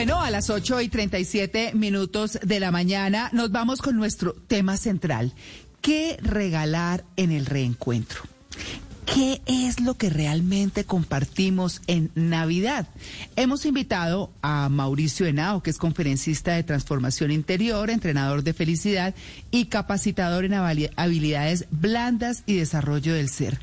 Bueno, 0.00 0.22
a 0.22 0.30
las 0.30 0.48
8 0.48 0.80
y 0.80 0.88
37 0.88 1.72
minutos 1.74 2.38
de 2.42 2.58
la 2.58 2.70
mañana 2.70 3.28
nos 3.34 3.50
vamos 3.50 3.82
con 3.82 3.98
nuestro 3.98 4.32
tema 4.32 4.78
central. 4.78 5.34
¿Qué 5.82 6.16
regalar 6.22 7.04
en 7.16 7.32
el 7.32 7.44
reencuentro? 7.44 8.22
¿Qué 9.04 9.42
es 9.44 9.78
lo 9.78 9.98
que 9.98 10.08
realmente 10.08 10.84
compartimos 10.84 11.82
en 11.86 12.10
Navidad? 12.14 12.88
Hemos 13.36 13.66
invitado 13.66 14.32
a 14.40 14.70
Mauricio 14.70 15.26
Henao, 15.26 15.62
que 15.62 15.68
es 15.68 15.76
conferencista 15.76 16.54
de 16.54 16.62
transformación 16.62 17.30
interior, 17.30 17.90
entrenador 17.90 18.42
de 18.42 18.54
felicidad 18.54 19.14
y 19.50 19.66
capacitador 19.66 20.46
en 20.46 20.54
habilidades 20.54 21.66
blandas 21.70 22.42
y 22.46 22.56
desarrollo 22.56 23.12
del 23.12 23.28
ser. 23.28 23.60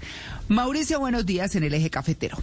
Mauricio, 0.50 1.00
buenos 1.00 1.26
días 1.26 1.56
en 1.56 1.64
el 1.64 1.74
eje 1.74 1.90
cafetero. 1.90 2.38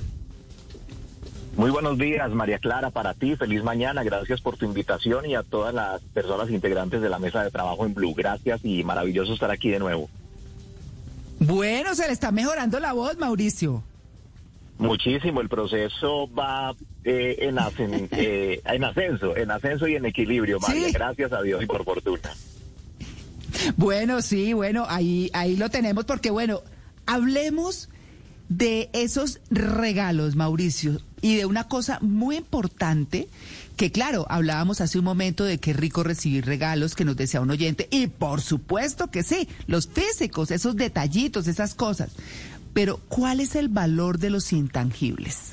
Muy 1.56 1.70
buenos 1.70 1.96
días, 1.98 2.30
María 2.32 2.58
Clara, 2.58 2.90
para 2.90 3.14
ti. 3.14 3.36
Feliz 3.36 3.62
mañana. 3.62 4.02
Gracias 4.02 4.40
por 4.40 4.56
tu 4.56 4.64
invitación 4.64 5.24
y 5.26 5.36
a 5.36 5.44
todas 5.44 5.72
las 5.72 6.00
personas 6.02 6.50
integrantes 6.50 7.00
de 7.00 7.08
la 7.08 7.20
mesa 7.20 7.44
de 7.44 7.50
trabajo 7.50 7.86
en 7.86 7.94
Blue. 7.94 8.12
Gracias 8.14 8.60
y 8.64 8.82
maravilloso 8.82 9.34
estar 9.34 9.50
aquí 9.50 9.70
de 9.70 9.78
nuevo. 9.78 10.08
Bueno, 11.38 11.94
se 11.94 12.06
le 12.06 12.12
está 12.12 12.32
mejorando 12.32 12.80
la 12.80 12.92
voz, 12.92 13.18
Mauricio. 13.18 13.84
Muchísimo, 14.78 15.40
el 15.40 15.48
proceso 15.48 16.28
va 16.34 16.74
eh, 17.04 17.36
en, 17.40 17.56
eh, 18.10 18.60
en, 18.64 18.84
ascenso, 18.84 19.36
en 19.36 19.50
ascenso 19.52 19.86
y 19.86 19.94
en 19.94 20.06
equilibrio, 20.06 20.58
María. 20.58 20.88
Gracias 20.92 21.32
a 21.32 21.42
Dios 21.42 21.62
y 21.62 21.66
por 21.66 21.84
fortuna. 21.84 22.30
Bueno, 23.76 24.20
sí, 24.22 24.52
bueno, 24.52 24.86
ahí, 24.88 25.30
ahí 25.32 25.56
lo 25.56 25.70
tenemos 25.70 26.04
porque, 26.04 26.30
bueno, 26.30 26.62
hablemos 27.06 27.88
de 28.48 28.90
esos 28.92 29.40
regalos, 29.50 30.36
Mauricio, 30.36 31.00
y 31.20 31.36
de 31.36 31.46
una 31.46 31.64
cosa 31.64 31.98
muy 32.00 32.36
importante 32.36 33.28
que 33.76 33.90
claro, 33.90 34.26
hablábamos 34.28 34.80
hace 34.80 34.98
un 34.98 35.04
momento 35.04 35.44
de 35.44 35.58
es 35.58 35.76
rico 35.76 36.02
recibir 36.02 36.44
regalos 36.44 36.94
que 36.94 37.04
nos 37.04 37.16
desea 37.16 37.40
un 37.40 37.50
oyente 37.50 37.88
y 37.90 38.06
por 38.06 38.40
supuesto 38.40 39.10
que 39.10 39.22
sí, 39.22 39.48
los 39.66 39.88
físicos, 39.88 40.50
esos 40.50 40.76
detallitos, 40.76 41.48
esas 41.48 41.74
cosas. 41.74 42.10
Pero 42.72 42.98
¿cuál 43.08 43.40
es 43.40 43.54
el 43.54 43.68
valor 43.68 44.18
de 44.18 44.30
los 44.30 44.52
intangibles? 44.52 45.52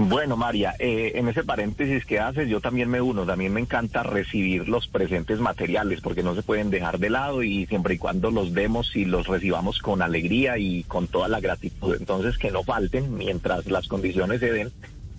Bueno, 0.00 0.36
María, 0.36 0.76
eh, 0.78 1.10
en 1.16 1.26
ese 1.26 1.42
paréntesis 1.42 2.04
que 2.04 2.20
haces, 2.20 2.48
yo 2.48 2.60
también 2.60 2.88
me 2.88 3.00
uno. 3.00 3.26
También 3.26 3.52
me 3.52 3.60
encanta 3.60 4.04
recibir 4.04 4.68
los 4.68 4.86
presentes 4.86 5.40
materiales 5.40 6.00
porque 6.00 6.22
no 6.22 6.36
se 6.36 6.44
pueden 6.44 6.70
dejar 6.70 7.00
de 7.00 7.10
lado 7.10 7.42
y 7.42 7.66
siempre 7.66 7.94
y 7.94 7.98
cuando 7.98 8.30
los 8.30 8.54
demos 8.54 8.94
y 8.94 9.04
los 9.04 9.26
recibamos 9.26 9.80
con 9.80 10.00
alegría 10.00 10.56
y 10.56 10.84
con 10.84 11.08
toda 11.08 11.26
la 11.26 11.40
gratitud. 11.40 11.96
Entonces, 11.98 12.38
que 12.38 12.52
no 12.52 12.62
falten 12.62 13.16
mientras 13.16 13.66
las 13.66 13.88
condiciones 13.88 14.38
se 14.38 14.52
den 14.52 14.72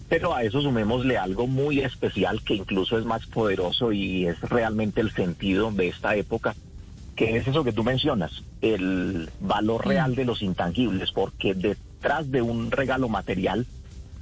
pero 0.08 0.34
a 0.34 0.44
eso 0.44 0.62
sumémosle 0.62 1.18
algo 1.18 1.46
muy 1.46 1.82
especial 1.82 2.42
que 2.42 2.56
incluso 2.56 2.98
es 2.98 3.06
más 3.06 3.28
poderoso 3.28 3.92
y 3.92 4.26
es 4.26 4.42
realmente 4.42 5.02
el 5.02 5.12
sentido 5.12 5.72
de 5.72 5.90
esta 5.90 6.16
época, 6.16 6.56
que 7.16 7.38
es 7.38 7.48
eso 7.48 7.64
que 7.64 7.74
tú 7.74 7.84
mencionas, 7.84 8.44
el 8.62 9.30
valor 9.40 9.86
real 9.86 10.16
de 10.16 10.26
los 10.26 10.42
intangibles, 10.42 11.12
porque 11.12 11.54
detrás 11.54 12.32
de 12.32 12.42
un 12.42 12.72
regalo 12.72 13.08
material, 13.08 13.68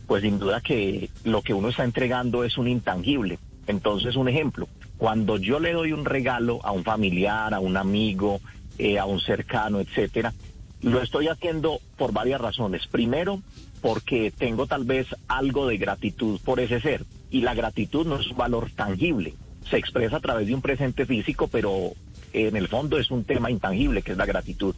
pues 0.07 0.23
sin 0.23 0.39
duda 0.39 0.61
que 0.61 1.09
lo 1.23 1.41
que 1.41 1.53
uno 1.53 1.69
está 1.69 1.83
entregando 1.83 2.43
es 2.43 2.57
un 2.57 2.67
intangible. 2.67 3.39
Entonces, 3.67 4.15
un 4.15 4.29
ejemplo, 4.29 4.67
cuando 4.97 5.37
yo 5.37 5.59
le 5.59 5.73
doy 5.73 5.91
un 5.91 6.05
regalo 6.05 6.59
a 6.63 6.71
un 6.71 6.83
familiar, 6.83 7.53
a 7.53 7.59
un 7.59 7.75
amigo, 7.75 8.39
eh, 8.77 8.97
a 8.97 9.05
un 9.05 9.19
cercano, 9.19 9.79
etcétera, 9.81 10.33
lo 10.81 11.01
estoy 11.01 11.27
haciendo 11.27 11.79
por 11.97 12.13
varias 12.13 12.39
razones. 12.39 12.87
Primero, 12.87 13.41
porque 13.81 14.31
tengo 14.31 14.67
tal 14.67 14.85
vez 14.85 15.07
algo 15.27 15.67
de 15.67 15.77
gratitud 15.77 16.39
por 16.43 16.59
ese 16.59 16.79
ser. 16.79 17.05
Y 17.29 17.41
la 17.41 17.53
gratitud 17.53 18.07
no 18.07 18.19
es 18.19 18.27
un 18.27 18.37
valor 18.37 18.71
tangible, 18.71 19.33
se 19.69 19.77
expresa 19.77 20.17
a 20.17 20.21
través 20.21 20.47
de 20.47 20.55
un 20.55 20.61
presente 20.61 21.05
físico, 21.05 21.47
pero 21.47 21.91
en 22.31 22.55
el 22.55 22.67
fondo 22.67 22.97
es 22.97 23.11
un 23.11 23.23
tema 23.23 23.51
intangible, 23.51 24.01
que 24.01 24.13
es 24.13 24.17
la 24.17 24.25
gratitud. 24.25 24.75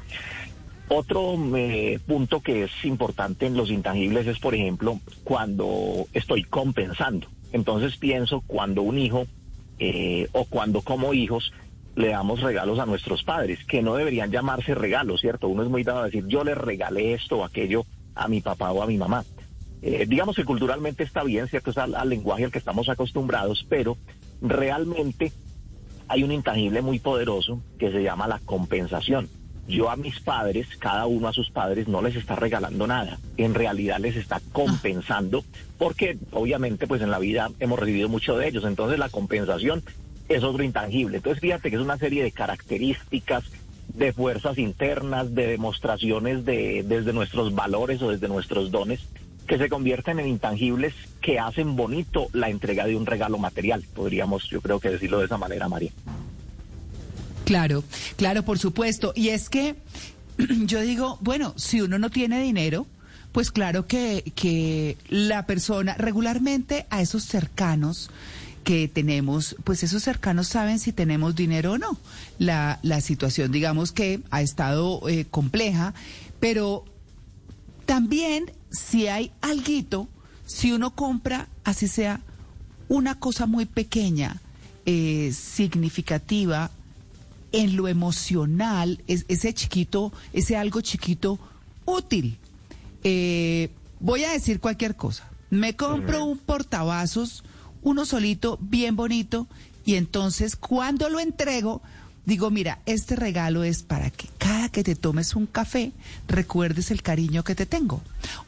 Otro 0.90 1.36
eh, 1.56 2.00
punto 2.06 2.42
que 2.42 2.64
es 2.64 2.72
importante 2.84 3.46
en 3.46 3.56
los 3.56 3.70
intangibles 3.70 4.26
es, 4.26 4.40
por 4.40 4.56
ejemplo, 4.56 5.00
cuando 5.24 6.08
estoy 6.14 6.44
compensando. 6.44 7.28
Entonces 7.52 7.96
pienso 7.98 8.42
cuando 8.42 8.82
un 8.82 8.98
hijo 8.98 9.28
eh, 9.78 10.28
o 10.32 10.46
cuando 10.46 10.82
como 10.82 11.14
hijos 11.14 11.54
le 11.96 12.10
damos 12.10 12.42
regalos 12.42 12.80
a 12.80 12.86
nuestros 12.86 13.24
padres, 13.24 13.64
que 13.66 13.82
no 13.82 13.96
deberían 13.96 14.32
llamarse 14.32 14.74
regalos, 14.74 15.22
¿cierto? 15.22 15.48
Uno 15.48 15.64
es 15.64 15.70
muy 15.70 15.84
dado 15.84 16.00
a 16.00 16.06
decir, 16.06 16.26
yo 16.28 16.44
le 16.44 16.56
regalé 16.56 17.14
esto 17.14 17.38
o 17.38 17.44
aquello 17.44 17.86
a 18.16 18.28
mi 18.28 18.42
papá 18.42 18.72
o 18.72 18.82
a 18.82 18.88
mi 18.88 18.98
mamá. 18.98 19.24
Eh, 19.82 20.06
digamos 20.08 20.36
que 20.36 20.44
culturalmente 20.44 21.04
está 21.04 21.24
bien, 21.24 21.48
¿cierto? 21.48 21.72
Es 21.72 21.78
al, 21.78 21.94
lenguaje 22.10 22.46
al 22.46 22.52
que 22.52 22.58
estamos 22.58 22.90
acostumbrados, 22.90 23.66
pero 23.70 23.98
realmente 24.42 25.32
hay 26.08 26.24
un 26.24 26.32
intangible 26.32 26.82
muy 26.82 27.00
poderoso 27.00 27.62
que 27.78 27.92
se 27.92 28.02
llama 28.02 28.28
la 28.28 28.40
compensación. 28.40 29.30
Yo 29.70 29.92
a 29.92 29.96
mis 29.96 30.20
padres, 30.20 30.68
cada 30.80 31.06
uno 31.06 31.28
a 31.28 31.34
sus 31.34 31.52
padres, 31.52 31.88
no 31.88 32.02
les 32.02 32.16
está 32.16 32.36
regalando 32.36 32.88
nada. 32.88 33.20
En 33.38 33.54
realidad 33.54 34.00
les 34.00 34.16
está 34.16 34.42
compensando, 34.52 35.44
porque 35.78 36.18
obviamente 36.32 36.88
pues 36.88 37.04
en 37.04 37.12
la 37.12 37.20
vida 37.20 37.52
hemos 37.60 37.78
recibido 37.78 38.10
mucho 38.10 38.36
de 38.36 38.48
ellos. 38.48 38.66
Entonces 38.66 38.98
la 38.98 39.10
compensación 39.10 39.84
es 40.28 40.44
otro 40.44 40.64
intangible. 40.64 41.18
Entonces 41.18 41.40
fíjate 41.40 41.70
que 41.70 41.76
es 41.76 41.82
una 41.84 42.00
serie 42.00 42.24
de 42.24 42.32
características 42.32 43.44
de 43.94 44.12
fuerzas 44.12 44.58
internas, 44.58 45.36
de 45.36 45.46
demostraciones 45.46 46.46
de 46.46 46.84
desde 46.84 47.14
nuestros 47.14 47.54
valores 47.54 48.02
o 48.02 48.10
desde 48.10 48.28
nuestros 48.28 48.72
dones 48.72 49.02
que 49.48 49.60
se 49.60 49.70
convierten 49.70 50.20
en 50.20 50.28
intangibles 50.28 50.96
que 51.22 51.38
hacen 51.38 51.76
bonito 51.76 52.28
la 52.34 52.50
entrega 52.50 52.88
de 52.88 52.96
un 52.96 53.06
regalo 53.06 53.38
material. 53.38 53.84
Podríamos, 53.96 54.50
yo 54.50 54.62
creo 54.62 54.80
que 54.80 54.90
decirlo 54.90 55.20
de 55.20 55.26
esa 55.26 55.38
manera, 55.38 55.70
María. 55.70 55.92
Claro, 57.50 57.84
claro, 58.16 58.46
por 58.46 58.60
supuesto. 58.60 59.12
Y 59.16 59.30
es 59.30 59.50
que 59.50 59.76
yo 60.68 60.82
digo, 60.82 61.18
bueno, 61.20 61.56
si 61.58 61.82
uno 61.82 61.98
no 61.98 62.12
tiene 62.12 62.40
dinero, 62.44 62.86
pues 63.32 63.50
claro 63.50 63.88
que, 63.88 64.32
que 64.36 64.98
la 65.10 65.48
persona 65.48 65.96
regularmente 65.96 66.86
a 66.92 67.02
esos 67.02 67.24
cercanos, 67.24 68.12
que 68.64 68.88
tenemos, 68.88 69.56
pues 69.64 69.82
esos 69.82 70.04
cercanos 70.04 70.48
saben 70.48 70.78
si 70.78 70.92
tenemos 70.94 71.36
dinero 71.36 71.72
o 71.72 71.78
no. 71.80 71.98
La, 72.38 72.78
la 72.84 73.02
situación, 73.02 73.52
digamos 73.52 73.94
que 73.94 74.22
ha 74.30 74.44
estado 74.44 75.10
eh, 75.10 75.26
compleja, 75.26 75.96
pero 76.40 76.86
también 77.88 78.52
si 78.70 79.08
hay 79.08 79.32
alguito, 79.42 80.08
si 80.46 80.72
uno 80.72 80.94
compra, 80.94 81.48
así 81.64 81.88
sea, 81.88 82.22
una 82.90 83.20
cosa 83.20 83.48
muy 83.48 83.66
pequeña, 83.66 84.40
eh, 84.86 85.34
significativa, 85.34 86.70
en 87.52 87.76
lo 87.76 87.88
emocional, 87.88 89.02
es, 89.08 89.26
ese 89.28 89.54
chiquito, 89.54 90.12
ese 90.34 90.58
algo 90.58 90.82
chiquito 90.82 91.40
útil. 91.86 92.38
Eh, 93.04 93.70
voy 94.00 94.24
a 94.24 94.32
decir 94.32 94.60
cualquier 94.60 94.96
cosa. 94.96 95.30
Me 95.50 95.76
compro 95.76 96.26
un 96.26 96.38
portavasos 96.38 97.44
uno 97.82 98.06
solito, 98.06 98.58
bien 98.62 98.96
bonito, 98.96 99.48
y 99.86 99.96
entonces 99.96 100.56
cuando 100.56 101.10
lo 101.10 101.20
entrego, 101.20 101.82
digo, 102.26 102.52
mira, 102.52 102.80
este 102.86 103.16
regalo 103.16 103.64
es 103.64 103.84
para 103.84 104.10
que 104.10 104.28
cada 104.38 104.70
que 104.70 104.84
te 104.84 104.96
tomes 104.96 105.36
un 105.36 105.46
café 105.46 105.92
recuerdes 106.28 106.92
el 106.92 107.02
cariño 107.02 107.44
que 107.44 107.56
te 107.56 107.66
tengo 107.66 108.02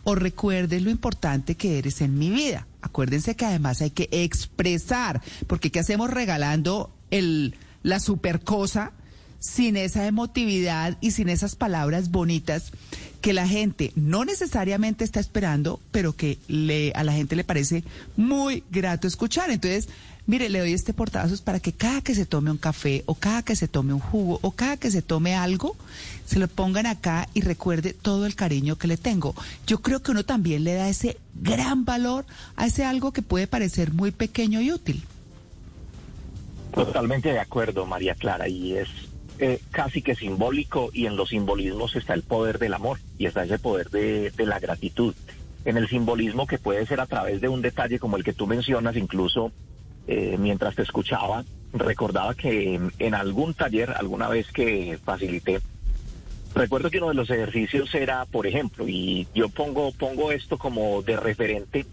o 0.03 0.15
recuerdes 0.15 0.81
lo 0.81 0.89
importante 0.89 1.55
que 1.55 1.77
eres 1.77 2.01
en 2.01 2.17
mi 2.19 2.29
vida. 2.29 2.67
Acuérdense 2.81 3.35
que 3.35 3.45
además 3.45 3.81
hay 3.81 3.91
que 3.91 4.09
expresar, 4.11 5.21
porque 5.47 5.71
¿qué 5.71 5.79
hacemos 5.79 6.09
regalando 6.09 6.91
el, 7.09 7.55
la 7.83 7.99
super 7.99 8.41
cosa 8.41 8.91
sin 9.39 9.75
esa 9.75 10.05
emotividad 10.05 10.97
y 11.01 11.11
sin 11.11 11.27
esas 11.27 11.55
palabras 11.55 12.11
bonitas 12.11 12.71
que 13.21 13.33
la 13.33 13.47
gente 13.47 13.91
no 13.95 14.23
necesariamente 14.25 15.03
está 15.03 15.19
esperando, 15.19 15.79
pero 15.91 16.15
que 16.15 16.37
le, 16.47 16.91
a 16.93 17.03
la 17.03 17.13
gente 17.13 17.35
le 17.35 17.43
parece 17.43 17.83
muy 18.17 18.63
grato 18.71 19.07
escuchar. 19.07 19.49
Entonces, 19.49 19.89
mire, 20.27 20.49
le 20.49 20.59
doy 20.59 20.73
este 20.73 20.93
portazos 20.93 21.41
para 21.41 21.59
que 21.59 21.71
cada 21.71 22.01
que 22.01 22.15
se 22.15 22.25
tome 22.25 22.51
un 22.51 22.57
café 22.57 23.03
o 23.05 23.15
cada 23.15 23.43
que 23.43 23.55
se 23.55 23.67
tome 23.67 23.93
un 23.93 23.99
jugo 23.99 24.39
o 24.41 24.51
cada 24.51 24.77
que 24.77 24.91
se 24.91 25.01
tome 25.01 25.35
algo, 25.35 25.75
se 26.25 26.39
lo 26.39 26.47
pongan 26.47 26.85
acá 26.85 27.27
y 27.33 27.41
recuerde 27.41 27.93
todo 27.93 28.25
el 28.25 28.35
cariño 28.35 28.77
que 28.77 28.87
le 28.87 28.97
tengo. 28.97 29.35
Yo 29.65 29.81
creo 29.81 30.01
que 30.01 30.11
uno 30.11 30.23
también 30.23 30.63
le 30.63 30.73
da 30.73 30.89
ese 30.89 31.17
gran 31.35 31.85
valor 31.85 32.25
a 32.55 32.67
ese 32.67 32.85
algo 32.85 33.11
que 33.11 33.21
puede 33.21 33.47
parecer 33.47 33.93
muy 33.93 34.11
pequeño 34.11 34.61
y 34.61 34.71
útil. 34.71 35.03
Totalmente 36.73 37.33
de 37.33 37.39
acuerdo, 37.39 37.85
María 37.85 38.15
Clara, 38.15 38.47
y 38.47 38.77
es 38.77 38.87
eh, 39.39 39.59
casi 39.71 40.01
que 40.01 40.15
simbólico 40.15 40.89
y 40.93 41.05
en 41.05 41.15
los 41.15 41.29
simbolismos 41.29 41.95
está 41.95 42.13
el 42.13 42.23
poder 42.23 42.59
del 42.59 42.73
amor 42.73 42.99
y 43.17 43.25
está 43.25 43.43
ese 43.43 43.59
poder 43.59 43.89
de, 43.89 44.31
la 44.45 44.59
gratitud. 44.59 45.15
En 45.65 45.77
el 45.77 45.87
simbolismo 45.89 46.47
que 46.47 46.59
puede 46.59 46.85
ser 46.85 47.01
a 47.01 47.07
través 47.07 47.41
de 47.41 47.49
un 47.49 47.61
detalle 47.61 47.99
como 47.99 48.17
el 48.17 48.23
que 48.23 48.33
tú 48.33 48.47
mencionas, 48.47 48.95
incluso 48.95 49.51
eh, 50.07 50.37
mientras 50.39 50.75
te 50.75 50.83
escuchaba, 50.83 51.43
recordaba 51.73 52.35
que 52.35 52.79
en, 52.99 53.13
algún 53.15 53.53
taller, 53.53 53.91
alguna 53.91 54.27
vez 54.27 54.51
que 54.51 54.97
facilité, 55.03 55.59
recuerdo 56.53 56.89
que 56.89 56.99
uno 56.99 57.09
de 57.09 57.15
los 57.15 57.29
ejercicios 57.29 57.93
era, 57.95 58.25
por 58.25 58.47
ejemplo, 58.47 58.87
y 58.87 59.27
yo 59.33 59.49
pongo, 59.49 59.91
pongo 59.91 60.31
esto 60.31 60.57
como 60.57 61.01
de 61.01 61.17
referente 61.17 61.85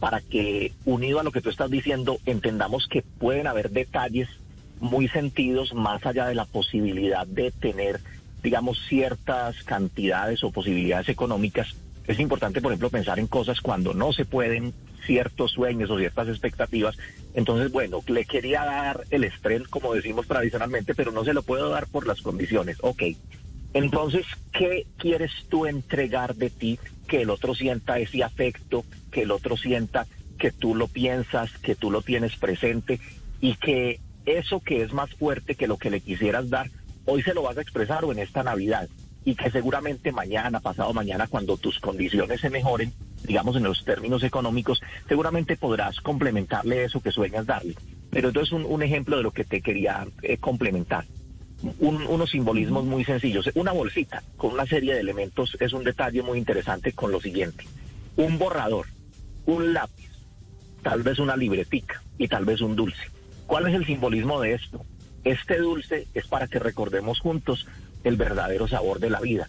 para 0.00 0.20
que, 0.20 0.72
unido 0.84 1.20
a 1.20 1.22
lo 1.22 1.30
que 1.30 1.42
tú 1.42 1.50
estás 1.50 1.70
diciendo, 1.70 2.18
entendamos 2.24 2.88
que 2.88 3.02
pueden 3.02 3.46
haber 3.46 3.70
detalles 3.70 4.28
muy 4.80 5.08
sentidos 5.08 5.74
más 5.74 6.04
allá 6.06 6.26
de 6.26 6.34
la 6.34 6.46
posibilidad 6.46 7.26
de 7.26 7.50
tener, 7.50 8.00
digamos, 8.42 8.80
ciertas 8.88 9.62
cantidades 9.62 10.42
o 10.42 10.50
posibilidades 10.50 11.10
económicas. 11.10 11.74
Es 12.06 12.18
importante, 12.18 12.62
por 12.62 12.72
ejemplo, 12.72 12.90
pensar 12.90 13.18
en 13.18 13.26
cosas 13.26 13.60
cuando 13.60 13.92
no 13.92 14.12
se 14.12 14.24
pueden 14.24 14.72
ciertos 15.06 15.52
sueños 15.52 15.90
o 15.90 15.98
ciertas 15.98 16.28
expectativas. 16.28 16.96
Entonces, 17.34 17.70
bueno, 17.70 18.02
le 18.06 18.24
quería 18.24 18.64
dar 18.64 19.04
el 19.10 19.24
estrés, 19.24 19.68
como 19.68 19.94
decimos 19.94 20.26
tradicionalmente, 20.26 20.94
pero 20.94 21.12
no 21.12 21.24
se 21.24 21.34
lo 21.34 21.42
puedo 21.42 21.68
dar 21.68 21.86
por 21.86 22.06
las 22.06 22.22
condiciones. 22.22 22.78
Ok. 22.80 23.02
Entonces, 23.72 24.26
¿qué 24.52 24.86
quieres 24.98 25.32
tú 25.48 25.66
entregar 25.66 26.34
de 26.34 26.50
ti? 26.50 26.78
Que 27.06 27.22
el 27.22 27.30
otro 27.30 27.54
sienta 27.54 27.98
ese 27.98 28.24
afecto, 28.24 28.84
que 29.10 29.22
el 29.22 29.30
otro 29.30 29.56
sienta 29.56 30.06
que 30.38 30.50
tú 30.50 30.74
lo 30.74 30.88
piensas, 30.88 31.50
que 31.58 31.74
tú 31.74 31.90
lo 31.90 32.02
tienes 32.02 32.36
presente 32.36 32.98
y 33.40 33.54
que 33.56 34.00
eso 34.26 34.60
que 34.60 34.82
es 34.82 34.92
más 34.92 35.10
fuerte 35.14 35.54
que 35.54 35.68
lo 35.68 35.76
que 35.76 35.90
le 35.90 36.00
quisieras 36.00 36.50
dar, 36.50 36.70
hoy 37.04 37.22
se 37.22 37.34
lo 37.34 37.42
vas 37.42 37.58
a 37.58 37.62
expresar 37.62 38.04
o 38.04 38.12
en 38.12 38.18
esta 38.18 38.42
Navidad. 38.42 38.88
Y 39.22 39.34
que 39.34 39.50
seguramente 39.50 40.12
mañana, 40.12 40.60
pasado 40.60 40.94
mañana, 40.94 41.26
cuando 41.26 41.58
tus 41.58 41.78
condiciones 41.78 42.40
se 42.40 42.48
mejoren, 42.48 42.92
digamos 43.24 43.54
en 43.56 43.64
los 43.64 43.84
términos 43.84 44.22
económicos, 44.22 44.80
seguramente 45.08 45.56
podrás 45.56 46.00
complementarle 46.00 46.84
eso 46.84 47.02
que 47.02 47.12
sueñas 47.12 47.44
darle. 47.44 47.74
Pero 48.10 48.28
entonces 48.28 48.52
un, 48.52 48.64
un 48.64 48.82
ejemplo 48.82 49.18
de 49.18 49.22
lo 49.22 49.30
que 49.30 49.44
te 49.44 49.60
quería 49.60 50.06
eh, 50.22 50.38
complementar. 50.38 51.04
Unos 51.78 52.30
simbolismos 52.30 52.84
muy 52.84 53.04
sencillos. 53.04 53.50
Una 53.54 53.72
bolsita 53.72 54.22
con 54.36 54.52
una 54.52 54.66
serie 54.66 54.94
de 54.94 55.00
elementos 55.00 55.56
es 55.60 55.72
un 55.72 55.84
detalle 55.84 56.22
muy 56.22 56.38
interesante 56.38 56.92
con 56.92 57.12
lo 57.12 57.20
siguiente. 57.20 57.64
Un 58.16 58.38
borrador, 58.38 58.86
un 59.46 59.72
lápiz, 59.72 60.10
tal 60.82 61.02
vez 61.02 61.18
una 61.18 61.36
libretica 61.36 62.02
y 62.18 62.28
tal 62.28 62.44
vez 62.44 62.60
un 62.60 62.76
dulce 62.76 63.10
¿Cuál 63.50 63.66
es 63.66 63.74
el 63.74 63.84
simbolismo 63.84 64.40
de 64.40 64.54
esto? 64.54 64.84
Este 65.24 65.58
dulce 65.58 66.06
es 66.14 66.24
para 66.28 66.46
que 66.46 66.60
recordemos 66.60 67.18
juntos 67.18 67.66
el 68.04 68.14
verdadero 68.14 68.68
sabor 68.68 69.00
de 69.00 69.10
la 69.10 69.18
vida. 69.18 69.48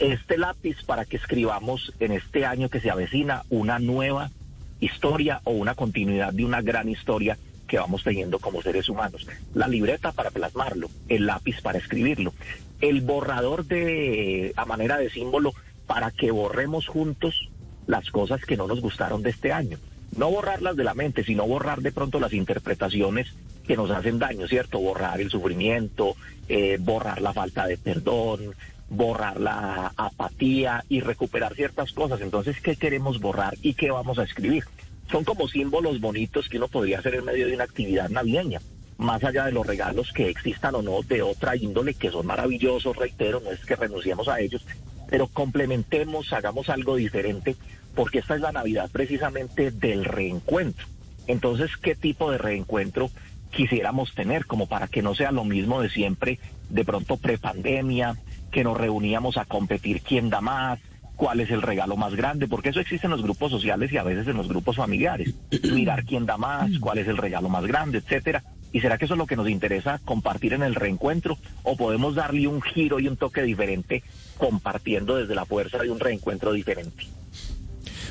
Este 0.00 0.36
lápiz 0.36 0.82
para 0.84 1.04
que 1.04 1.16
escribamos 1.16 1.92
en 2.00 2.10
este 2.10 2.44
año 2.44 2.68
que 2.68 2.80
se 2.80 2.90
avecina 2.90 3.44
una 3.48 3.78
nueva 3.78 4.32
historia 4.80 5.42
o 5.44 5.52
una 5.52 5.76
continuidad 5.76 6.32
de 6.32 6.44
una 6.44 6.60
gran 6.60 6.88
historia 6.88 7.38
que 7.66 7.78
vamos 7.78 8.02
teniendo 8.02 8.38
como 8.38 8.62
seres 8.62 8.88
humanos. 8.88 9.26
La 9.54 9.68
libreta 9.68 10.12
para 10.12 10.30
plasmarlo, 10.30 10.88
el 11.08 11.26
lápiz 11.26 11.60
para 11.60 11.78
escribirlo, 11.78 12.32
el 12.80 13.00
borrador 13.00 13.64
de 13.64 14.52
a 14.56 14.64
manera 14.64 14.98
de 14.98 15.10
símbolo 15.10 15.52
para 15.86 16.10
que 16.10 16.30
borremos 16.30 16.86
juntos 16.86 17.48
las 17.86 18.10
cosas 18.10 18.44
que 18.44 18.56
no 18.56 18.66
nos 18.66 18.80
gustaron 18.80 19.22
de 19.22 19.30
este 19.30 19.52
año 19.52 19.78
no 20.16 20.30
borrarlas 20.30 20.76
de 20.76 20.84
la 20.84 20.94
mente, 20.94 21.24
sino 21.24 21.46
borrar 21.46 21.80
de 21.80 21.92
pronto 21.92 22.20
las 22.20 22.32
interpretaciones 22.32 23.32
que 23.66 23.76
nos 23.76 23.90
hacen 23.90 24.18
daño, 24.18 24.46
¿cierto? 24.46 24.78
Borrar 24.78 25.20
el 25.20 25.30
sufrimiento, 25.30 26.16
eh, 26.48 26.78
borrar 26.80 27.20
la 27.20 27.32
falta 27.32 27.66
de 27.66 27.76
perdón, 27.76 28.54
borrar 28.88 29.40
la 29.40 29.92
apatía 29.96 30.84
y 30.88 31.00
recuperar 31.00 31.54
ciertas 31.54 31.92
cosas. 31.92 32.20
Entonces, 32.20 32.60
¿qué 32.60 32.76
queremos 32.76 33.20
borrar 33.20 33.54
y 33.62 33.74
qué 33.74 33.90
vamos 33.90 34.18
a 34.18 34.24
escribir? 34.24 34.64
Son 35.10 35.24
como 35.24 35.48
símbolos 35.48 36.00
bonitos 36.00 36.48
que 36.48 36.58
uno 36.58 36.68
podría 36.68 36.98
hacer 36.98 37.14
en 37.14 37.24
medio 37.24 37.46
de 37.46 37.54
una 37.54 37.64
actividad 37.64 38.08
navideña, 38.08 38.60
más 38.98 39.22
allá 39.24 39.44
de 39.44 39.52
los 39.52 39.66
regalos 39.66 40.12
que 40.12 40.28
existan 40.28 40.74
o 40.74 40.82
no 40.82 41.02
de 41.02 41.22
otra 41.22 41.56
índole, 41.56 41.94
que 41.94 42.10
son 42.10 42.26
maravillosos, 42.26 42.96
reitero, 42.96 43.40
no 43.40 43.52
es 43.52 43.64
que 43.64 43.76
renunciemos 43.76 44.28
a 44.28 44.40
ellos, 44.40 44.66
pero 45.08 45.28
complementemos, 45.28 46.32
hagamos 46.32 46.68
algo 46.68 46.96
diferente 46.96 47.56
porque 47.94 48.18
esta 48.18 48.34
es 48.34 48.40
la 48.40 48.52
Navidad 48.52 48.90
precisamente 48.92 49.70
del 49.70 50.04
reencuentro. 50.04 50.86
Entonces, 51.26 51.76
¿qué 51.76 51.96
tipo 51.96 52.30
de 52.30 52.38
reencuentro 52.38 53.10
quisiéramos 53.50 54.14
tener 54.14 54.46
como 54.46 54.66
para 54.66 54.86
que 54.86 55.02
no 55.02 55.14
sea 55.14 55.32
lo 55.32 55.44
mismo 55.44 55.80
de 55.80 55.88
siempre, 55.88 56.38
de 56.68 56.84
pronto 56.84 57.16
prepandemia, 57.16 58.16
que 58.52 58.62
nos 58.62 58.76
reuníamos 58.76 59.38
a 59.38 59.46
competir 59.46 60.02
quién 60.02 60.30
da 60.30 60.40
más, 60.40 60.78
cuál 61.16 61.40
es 61.40 61.50
el 61.50 61.62
regalo 61.62 61.96
más 61.96 62.14
grande, 62.14 62.46
porque 62.46 62.68
eso 62.68 62.80
existe 62.80 63.06
en 63.06 63.10
los 63.10 63.22
grupos 63.22 63.50
sociales 63.50 63.90
y 63.90 63.96
a 63.96 64.02
veces 64.02 64.28
en 64.28 64.36
los 64.36 64.48
grupos 64.48 64.76
familiares. 64.76 65.34
Mirar 65.72 66.04
quién 66.04 66.26
da 66.26 66.36
más, 66.36 66.78
cuál 66.78 66.98
es 66.98 67.08
el 67.08 67.16
regalo 67.16 67.48
más 67.48 67.66
grande, 67.66 67.98
etcétera. 67.98 68.44
¿Y 68.72 68.80
será 68.80 68.98
que 68.98 69.06
eso 69.06 69.14
es 69.14 69.18
lo 69.18 69.26
que 69.26 69.36
nos 69.36 69.48
interesa 69.48 70.00
compartir 70.04 70.52
en 70.52 70.62
el 70.62 70.74
reencuentro? 70.74 71.38
¿O 71.62 71.76
podemos 71.76 72.14
darle 72.14 72.46
un 72.46 72.60
giro 72.60 73.00
y 73.00 73.08
un 73.08 73.16
toque 73.16 73.42
diferente 73.42 74.02
compartiendo 74.36 75.16
desde 75.16 75.34
la 75.34 75.46
fuerza 75.46 75.78
de 75.78 75.90
un 75.90 75.98
reencuentro 75.98 76.52
diferente? 76.52 77.06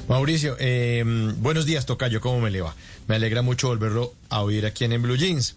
Mauricio, 0.07 0.55
eh, 0.59 1.03
buenos 1.37 1.65
días, 1.65 1.85
Tocayo, 1.85 2.21
¿cómo 2.21 2.39
me 2.39 2.51
le 2.51 2.61
va? 2.61 2.75
Me 3.07 3.15
alegra 3.15 3.41
mucho 3.41 3.67
volverlo 3.67 4.13
a 4.29 4.41
oír 4.41 4.65
aquí 4.65 4.85
en, 4.85 5.01
Blue 5.01 5.17
Jeans. 5.17 5.55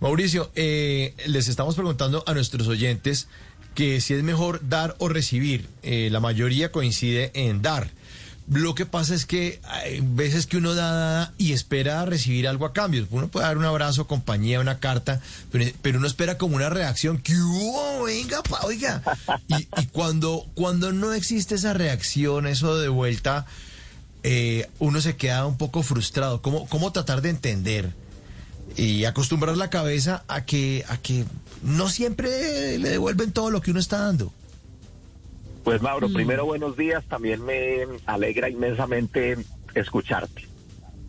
Mauricio, 0.00 0.50
eh, 0.54 1.14
les 1.26 1.48
estamos 1.48 1.74
preguntando 1.74 2.24
a 2.26 2.32
nuestros 2.32 2.66
oyentes 2.68 3.28
que 3.74 4.00
si 4.00 4.14
es 4.14 4.22
mejor 4.22 4.60
dar 4.68 4.94
o 4.98 5.08
recibir. 5.08 5.68
Eh, 5.82 6.08
la 6.10 6.20
mayoría 6.20 6.72
coincide 6.72 7.30
en 7.34 7.62
dar. 7.62 7.90
Lo 8.50 8.74
que 8.74 8.84
pasa 8.84 9.14
es 9.14 9.26
que 9.26 9.60
hay 9.62 10.00
veces 10.02 10.46
que 10.46 10.56
uno 10.56 10.74
da, 10.74 11.32
y 11.38 11.52
espera 11.52 12.04
recibir 12.04 12.48
algo 12.48 12.66
a 12.66 12.72
cambio. 12.72 13.06
Uno 13.10 13.28
puede 13.28 13.46
dar 13.46 13.56
un 13.56 13.64
abrazo, 13.64 14.08
compañía, 14.08 14.58
una 14.58 14.80
carta, 14.80 15.20
pero, 15.52 15.98
uno 15.98 16.06
espera 16.08 16.36
como 16.36 16.56
una 16.56 16.68
reacción. 16.68 17.18
que 17.18 17.34
Venga, 18.04 18.42
pa, 18.42 18.60
oiga. 18.64 19.02
Y, 19.46 19.68
y, 19.80 19.86
cuando, 19.92 20.46
cuando 20.54 20.92
no 20.92 21.12
existe 21.12 21.54
esa 21.54 21.74
reacción, 21.74 22.48
eso 22.48 22.76
de 22.76 22.88
vuelta, 22.88 23.46
eh, 24.24 24.68
uno 24.80 25.00
se 25.00 25.14
queda 25.14 25.46
un 25.46 25.56
poco 25.56 25.84
frustrado. 25.84 26.42
¿Cómo, 26.42 26.68
¿Cómo 26.68 26.90
tratar 26.92 27.22
de 27.22 27.30
entender 27.30 27.94
y 28.76 29.04
acostumbrar 29.04 29.56
la 29.56 29.70
cabeza 29.70 30.24
a 30.28 30.44
que, 30.44 30.84
a 30.88 30.96
que 30.96 31.24
no 31.62 31.88
siempre 31.88 32.78
le 32.78 32.90
devuelven 32.90 33.32
todo 33.32 33.50
lo 33.50 33.60
que 33.60 33.70
uno 33.70 33.80
está 33.80 33.98
dando? 33.98 34.32
Pues 35.64 35.82
Mauro, 35.82 36.08
mm. 36.08 36.14
primero 36.14 36.44
buenos 36.46 36.76
días, 36.76 37.04
también 37.04 37.44
me 37.44 37.86
alegra 38.06 38.48
inmensamente 38.48 39.36
escucharte. 39.74 40.48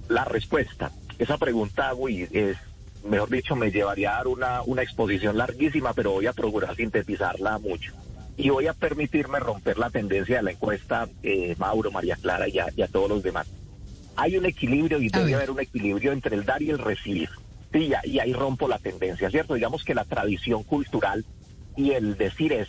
La 0.10 0.26
respuesta, 0.26 0.92
esa 1.20 1.38
pregunta, 1.38 1.94
uy, 1.94 2.28
es, 2.32 2.58
mejor 3.06 3.30
dicho, 3.30 3.56
me 3.56 3.72
llevaría 3.72 4.14
a 4.14 4.18
dar 4.18 4.28
una, 4.28 4.62
una 4.64 4.84
exposición 4.84 5.38
larguísima, 5.38 5.94
pero 5.94 6.12
voy 6.12 6.28
a 6.28 6.34
procurar 6.34 6.76
sintetizarla 6.76 7.60
mucho 7.60 7.94
y 8.38 8.50
voy 8.50 8.68
a 8.68 8.74
permitirme 8.74 9.40
romper 9.40 9.78
la 9.78 9.90
tendencia 9.90 10.38
de 10.38 10.44
la 10.44 10.52
encuesta, 10.52 11.08
eh, 11.22 11.56
Mauro, 11.60 11.92
María 11.92 12.16
Clara 12.16 12.48
y 12.48 12.60
a, 12.60 12.88
todos 12.92 13.10
los 13.10 13.24
demás. 13.24 13.48
Hay 14.16 14.38
un 14.38 14.46
equilibrio 14.46 15.00
y 15.00 15.10
debe 15.10 15.36
haber 15.36 15.52
un 15.52 15.60
equilibrio 15.60 16.12
entre 16.12 16.36
el 16.36 16.46
dar 16.46 16.62
y 16.62 16.70
el 16.70 16.80
recibir. 16.80 17.30
Sí, 17.72 17.92
y 18.04 18.20
ahí 18.20 18.34
rompo 18.34 18.68
la 18.68 18.80
tendencia, 18.80 19.30
¿cierto? 19.30 19.54
Digamos 19.54 19.84
que 19.84 19.96
la 19.96 20.04
tradición 20.04 20.64
cultural 20.64 21.26
y 21.78 21.92
el 21.92 22.18
decir 22.18 22.52
es, 22.52 22.68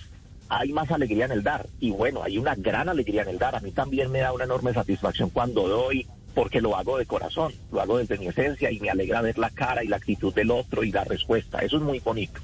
hay 0.48 0.72
más 0.72 0.90
alegría 0.90 1.24
en 1.24 1.32
el 1.32 1.42
dar. 1.42 1.66
Y 1.80 1.90
bueno, 1.90 2.22
hay 2.22 2.38
una 2.38 2.54
gran 2.54 2.88
alegría 2.88 3.22
en 3.22 3.28
el 3.28 3.38
dar. 3.38 3.56
A 3.56 3.60
mí 3.60 3.72
también 3.72 4.10
me 4.10 4.20
da 4.20 4.32
una 4.32 4.44
enorme 4.44 4.72
satisfacción 4.72 5.30
cuando 5.30 5.66
doy, 5.66 6.06
porque 6.34 6.60
lo 6.60 6.76
hago 6.76 6.98
de 6.98 7.06
corazón, 7.06 7.52
lo 7.72 7.80
hago 7.80 7.98
desde 7.98 8.18
mi 8.18 8.28
esencia 8.28 8.70
y 8.70 8.78
me 8.78 8.90
alegra 8.90 9.22
ver 9.22 9.38
la 9.38 9.50
cara 9.50 9.82
y 9.82 9.88
la 9.88 9.96
actitud 9.96 10.32
del 10.32 10.50
otro 10.50 10.84
y 10.84 10.92
la 10.92 11.04
respuesta. 11.04 11.58
Eso 11.60 11.78
es 11.78 11.82
muy 11.82 11.98
bonito. 12.00 12.40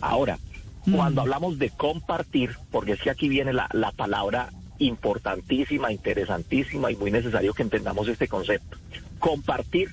Ahora, 0.00 0.38
cuando 0.84 1.20
mm. 1.20 1.24
hablamos 1.24 1.58
de 1.58 1.70
compartir, 1.70 2.56
porque 2.70 2.92
es 2.92 3.00
que 3.00 3.10
aquí 3.10 3.28
viene 3.28 3.52
la, 3.52 3.68
la 3.72 3.92
palabra 3.92 4.50
importantísima, 4.78 5.92
interesantísima 5.92 6.90
y 6.90 6.96
muy 6.96 7.10
necesario 7.10 7.54
que 7.54 7.62
entendamos 7.62 8.08
este 8.08 8.28
concepto. 8.28 8.78
Compartir, 9.18 9.90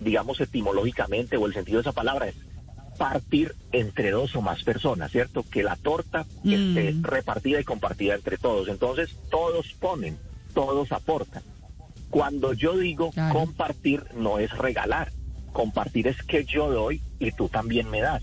digamos 0.00 0.40
etimológicamente 0.40 1.36
o 1.36 1.46
el 1.46 1.54
sentido 1.54 1.78
de 1.78 1.82
esa 1.82 1.92
palabra 1.92 2.28
es 2.28 2.34
partir 2.96 3.54
entre 3.72 4.10
dos 4.10 4.34
o 4.36 4.42
más 4.42 4.62
personas, 4.62 5.10
¿cierto? 5.10 5.44
Que 5.50 5.62
la 5.62 5.76
torta 5.76 6.26
esté 6.44 6.94
repartida 7.00 7.60
y 7.60 7.64
compartida 7.64 8.14
entre 8.14 8.38
todos. 8.38 8.68
Entonces, 8.68 9.16
todos 9.30 9.74
ponen, 9.80 10.16
todos 10.54 10.92
aportan. 10.92 11.42
Cuando 12.10 12.52
yo 12.52 12.78
digo 12.78 13.10
compartir, 13.32 14.04
no 14.16 14.38
es 14.38 14.56
regalar. 14.56 15.10
Compartir 15.52 16.08
es 16.08 16.22
que 16.22 16.44
yo 16.44 16.70
doy 16.70 17.00
y 17.18 17.32
tú 17.32 17.48
también 17.48 17.90
me 17.90 18.00
das. 18.00 18.22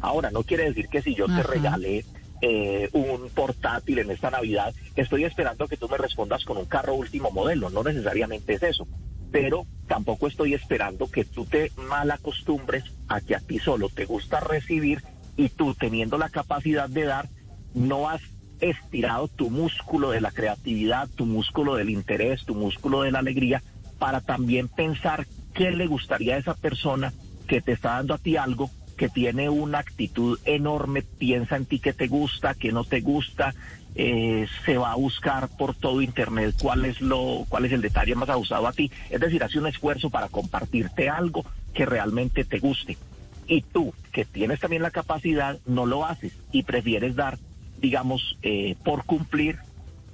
Ahora, 0.00 0.30
no 0.30 0.42
quiere 0.42 0.64
decir 0.64 0.88
que 0.88 1.02
si 1.02 1.14
yo 1.14 1.26
te 1.26 1.42
regalé 1.42 2.04
eh, 2.40 2.88
un 2.92 3.30
portátil 3.30 3.98
en 3.98 4.10
esta 4.10 4.30
Navidad, 4.30 4.74
estoy 4.96 5.24
esperando 5.24 5.66
que 5.66 5.76
tú 5.76 5.88
me 5.88 5.98
respondas 5.98 6.44
con 6.44 6.56
un 6.56 6.66
carro 6.66 6.94
último 6.94 7.30
modelo. 7.30 7.70
No 7.70 7.82
necesariamente 7.82 8.54
es 8.54 8.62
eso. 8.62 8.86
Pero 9.30 9.66
tampoco 9.86 10.26
estoy 10.26 10.54
esperando 10.54 11.10
que 11.10 11.24
tú 11.24 11.44
te 11.44 11.70
mal 11.76 12.10
acostumbres 12.10 12.84
a 13.08 13.20
que 13.20 13.34
a 13.34 13.40
ti 13.40 13.58
solo 13.58 13.88
te 13.88 14.04
gusta 14.04 14.40
recibir 14.40 15.02
y 15.36 15.48
tú 15.48 15.74
teniendo 15.74 16.18
la 16.18 16.28
capacidad 16.28 16.88
de 16.88 17.04
dar, 17.04 17.28
no 17.74 18.08
has 18.08 18.20
estirado 18.60 19.28
tu 19.28 19.50
músculo 19.50 20.10
de 20.10 20.20
la 20.20 20.30
creatividad, 20.30 21.08
tu 21.14 21.26
músculo 21.26 21.76
del 21.76 21.90
interés, 21.90 22.44
tu 22.44 22.54
músculo 22.54 23.02
de 23.02 23.12
la 23.12 23.20
alegría, 23.20 23.62
para 23.98 24.20
también 24.20 24.68
pensar 24.68 25.26
qué 25.54 25.70
le 25.70 25.86
gustaría 25.86 26.34
a 26.34 26.38
esa 26.38 26.54
persona 26.54 27.12
que 27.46 27.60
te 27.60 27.72
está 27.72 27.90
dando 27.94 28.14
a 28.14 28.18
ti 28.18 28.36
algo 28.36 28.70
que 28.98 29.08
tiene 29.08 29.48
una 29.48 29.78
actitud 29.78 30.38
enorme, 30.44 31.02
piensa 31.02 31.56
en 31.56 31.64
ti 31.64 31.78
que 31.78 31.94
te 31.94 32.08
gusta, 32.08 32.54
que 32.54 32.72
no 32.72 32.84
te 32.84 33.00
gusta, 33.00 33.54
eh, 33.94 34.46
se 34.66 34.76
va 34.76 34.92
a 34.92 34.96
buscar 34.96 35.48
por 35.56 35.74
todo 35.74 36.02
internet 36.02 36.54
cuál 36.60 36.84
es 36.84 37.00
lo, 37.00 37.46
cuál 37.48 37.64
es 37.64 37.72
el 37.72 37.80
detalle 37.80 38.14
más 38.14 38.28
abusado 38.28 38.66
a 38.66 38.72
ti. 38.72 38.90
Es 39.08 39.20
decir, 39.20 39.42
hace 39.42 39.58
un 39.58 39.68
esfuerzo 39.68 40.10
para 40.10 40.28
compartirte 40.28 41.08
algo 41.08 41.46
que 41.72 41.86
realmente 41.86 42.44
te 42.44 42.58
guste. 42.58 42.98
Y 43.46 43.62
tú, 43.62 43.94
que 44.12 44.26
tienes 44.26 44.60
también 44.60 44.82
la 44.82 44.90
capacidad, 44.90 45.58
no 45.64 45.86
lo 45.86 46.04
haces 46.04 46.32
y 46.52 46.64
prefieres 46.64 47.14
dar, 47.16 47.38
digamos, 47.80 48.36
eh, 48.42 48.76
por 48.84 49.04
cumplir, 49.04 49.58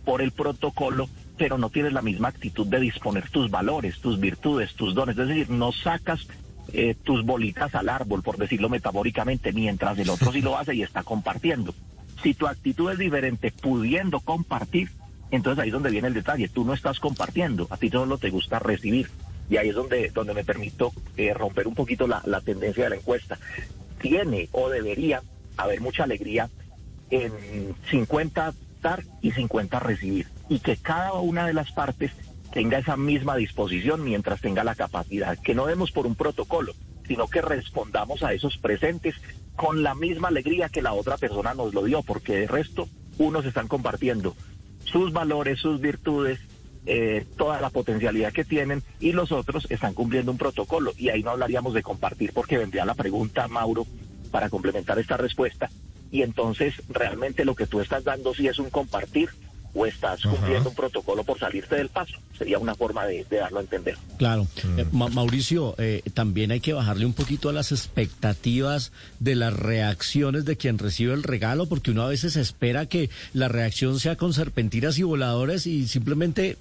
por 0.04 0.20
el 0.20 0.30
protocolo, 0.30 1.08
pero 1.38 1.56
no 1.58 1.70
tienes 1.70 1.94
la 1.94 2.02
misma 2.02 2.28
actitud 2.28 2.66
de 2.66 2.78
disponer 2.78 3.30
tus 3.30 3.50
valores, 3.50 3.98
tus 4.00 4.20
virtudes, 4.20 4.74
tus 4.74 4.94
dones. 4.94 5.18
Es 5.18 5.26
decir, 5.26 5.50
no 5.50 5.72
sacas 5.72 6.26
eh, 6.72 6.94
tus 7.02 7.24
bolitas 7.24 7.74
al 7.74 7.88
árbol, 7.88 8.22
por 8.22 8.36
decirlo 8.36 8.68
metafóricamente, 8.68 9.52
mientras 9.52 9.98
el 9.98 10.10
otro 10.10 10.32
sí 10.32 10.40
lo 10.40 10.58
hace 10.58 10.74
y 10.74 10.82
está 10.82 11.02
compartiendo. 11.02 11.74
Si 12.22 12.34
tu 12.34 12.46
actitud 12.46 12.90
es 12.90 12.98
diferente, 12.98 13.52
pudiendo 13.52 14.20
compartir, 14.20 14.90
entonces 15.30 15.62
ahí 15.62 15.68
es 15.68 15.74
donde 15.74 15.90
viene 15.90 16.08
el 16.08 16.14
detalle. 16.14 16.48
Tú 16.48 16.64
no 16.64 16.72
estás 16.72 17.00
compartiendo, 17.00 17.66
a 17.70 17.76
ti 17.76 17.90
solo 17.90 18.18
te 18.18 18.30
gusta 18.30 18.58
recibir. 18.58 19.08
Y 19.50 19.58
ahí 19.58 19.68
es 19.68 19.74
donde, 19.74 20.10
donde 20.10 20.32
me 20.32 20.44
permito 20.44 20.92
eh, 21.16 21.34
romper 21.34 21.66
un 21.66 21.74
poquito 21.74 22.06
la, 22.06 22.22
la 22.24 22.40
tendencia 22.40 22.84
de 22.84 22.90
la 22.90 22.96
encuesta. 22.96 23.38
Tiene 24.00 24.48
o 24.52 24.70
debería 24.70 25.22
haber 25.56 25.80
mucha 25.80 26.04
alegría 26.04 26.48
en 27.10 27.74
50 27.90 28.54
dar 28.80 29.02
y 29.20 29.32
50 29.32 29.80
recibir. 29.80 30.28
Y 30.48 30.60
que 30.60 30.76
cada 30.76 31.12
una 31.14 31.46
de 31.46 31.52
las 31.52 31.72
partes 31.72 32.12
tenga 32.54 32.78
esa 32.78 32.96
misma 32.96 33.34
disposición 33.34 34.04
mientras 34.04 34.40
tenga 34.40 34.62
la 34.62 34.76
capacidad, 34.76 35.36
que 35.36 35.56
no 35.56 35.66
demos 35.66 35.90
por 35.90 36.06
un 36.06 36.14
protocolo, 36.14 36.72
sino 37.04 37.26
que 37.26 37.42
respondamos 37.42 38.22
a 38.22 38.32
esos 38.32 38.58
presentes 38.58 39.16
con 39.56 39.82
la 39.82 39.96
misma 39.96 40.28
alegría 40.28 40.68
que 40.68 40.80
la 40.80 40.92
otra 40.92 41.18
persona 41.18 41.52
nos 41.54 41.74
lo 41.74 41.82
dio, 41.82 42.02
porque 42.04 42.36
de 42.36 42.46
resto 42.46 42.88
unos 43.18 43.44
están 43.44 43.66
compartiendo 43.66 44.36
sus 44.84 45.12
valores, 45.12 45.58
sus 45.58 45.80
virtudes, 45.80 46.38
eh, 46.86 47.26
toda 47.36 47.60
la 47.60 47.70
potencialidad 47.70 48.32
que 48.32 48.44
tienen 48.44 48.84
y 49.00 49.10
los 49.10 49.32
otros 49.32 49.66
están 49.68 49.92
cumpliendo 49.94 50.30
un 50.30 50.38
protocolo. 50.38 50.92
Y 50.96 51.08
ahí 51.08 51.24
no 51.24 51.30
hablaríamos 51.30 51.74
de 51.74 51.82
compartir 51.82 52.32
porque 52.32 52.56
vendría 52.56 52.84
la 52.84 52.94
pregunta, 52.94 53.48
Mauro, 53.48 53.84
para 54.30 54.48
complementar 54.48 55.00
esta 55.00 55.16
respuesta. 55.16 55.70
Y 56.12 56.22
entonces 56.22 56.74
realmente 56.88 57.44
lo 57.44 57.56
que 57.56 57.66
tú 57.66 57.80
estás 57.80 58.04
dando 58.04 58.32
sí 58.32 58.46
es 58.46 58.60
un 58.60 58.70
compartir 58.70 59.30
o 59.74 59.86
estás 59.86 60.22
cumpliendo 60.22 60.70
un 60.70 60.74
protocolo 60.74 61.24
por 61.24 61.38
salirte 61.38 61.76
del 61.76 61.88
paso. 61.88 62.14
Sería 62.38 62.58
una 62.58 62.74
forma 62.74 63.04
de, 63.06 63.24
darlo 63.28 63.58
a 63.58 63.62
entender. 63.62 63.96
Claro. 64.18 64.46
Eh, 64.76 64.86
Mauricio, 64.92 65.74
eh, 65.78 66.02
también 66.14 66.52
hay 66.52 66.60
que 66.60 66.72
bajarle 66.72 67.06
un 67.06 67.12
poquito 67.12 67.48
a 67.48 67.52
las 67.52 67.72
expectativas 67.72 68.92
de 69.18 69.34
las 69.34 69.52
reacciones 69.52 70.44
de 70.44 70.56
quien 70.56 70.78
recibe 70.78 71.12
el 71.12 71.22
regalo, 71.22 71.66
porque 71.66 71.90
uno 71.90 72.02
a 72.02 72.08
veces 72.08 72.36
espera 72.36 72.86
que 72.86 73.10
la 73.32 73.48
reacción 73.48 73.98
sea 73.98 74.16
con 74.16 74.32
serpentinas 74.32 74.98
y 74.98 75.02
voladores 75.02 75.66
y 75.66 75.88
simplemente 75.88 76.56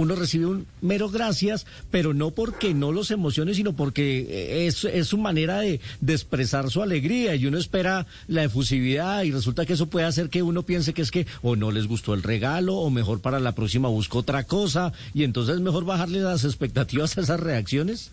uno 0.00 0.14
recibe 0.14 0.46
un 0.46 0.66
mero 0.80 1.10
gracias, 1.10 1.66
pero 1.90 2.14
no 2.14 2.30
porque 2.30 2.72
no 2.72 2.92
los 2.92 3.10
emocione, 3.10 3.52
sino 3.54 3.74
porque 3.74 4.66
es, 4.66 4.84
es 4.84 5.08
su 5.08 5.18
manera 5.18 5.58
de, 5.58 5.80
expresar 6.06 6.70
su 6.70 6.82
alegría 6.82 7.34
y 7.34 7.46
uno 7.46 7.58
espera 7.58 8.06
la 8.28 8.44
efusividad 8.44 9.22
y 9.24 9.32
resulta 9.32 9.66
que 9.66 9.72
eso 9.72 9.86
puede 9.86 10.06
hacer 10.06 10.30
que 10.30 10.42
uno 10.42 10.62
piense 10.62 10.94
que 10.94 11.02
es 11.02 11.10
que 11.10 11.26
o 11.42 11.56
no 11.56 11.70
les 11.70 11.86
gustó 11.86 12.14
el 12.14 12.22
regalo 12.22 12.76
o 12.76 12.90
mejor 12.90 13.20
para 13.20 13.40
la 13.40 13.52
próxima 13.52 13.88
busco 13.88 14.18
otra 14.18 14.44
cosa 14.44 14.92
y 15.14 15.24
entonces 15.24 15.56
es 15.56 15.60
mejor 15.60 15.84
bajarle 15.84 16.20
las 16.20 16.44
expectativas 16.44 17.16
a 17.18 17.22
esas 17.22 17.40
reacciones. 17.40 18.12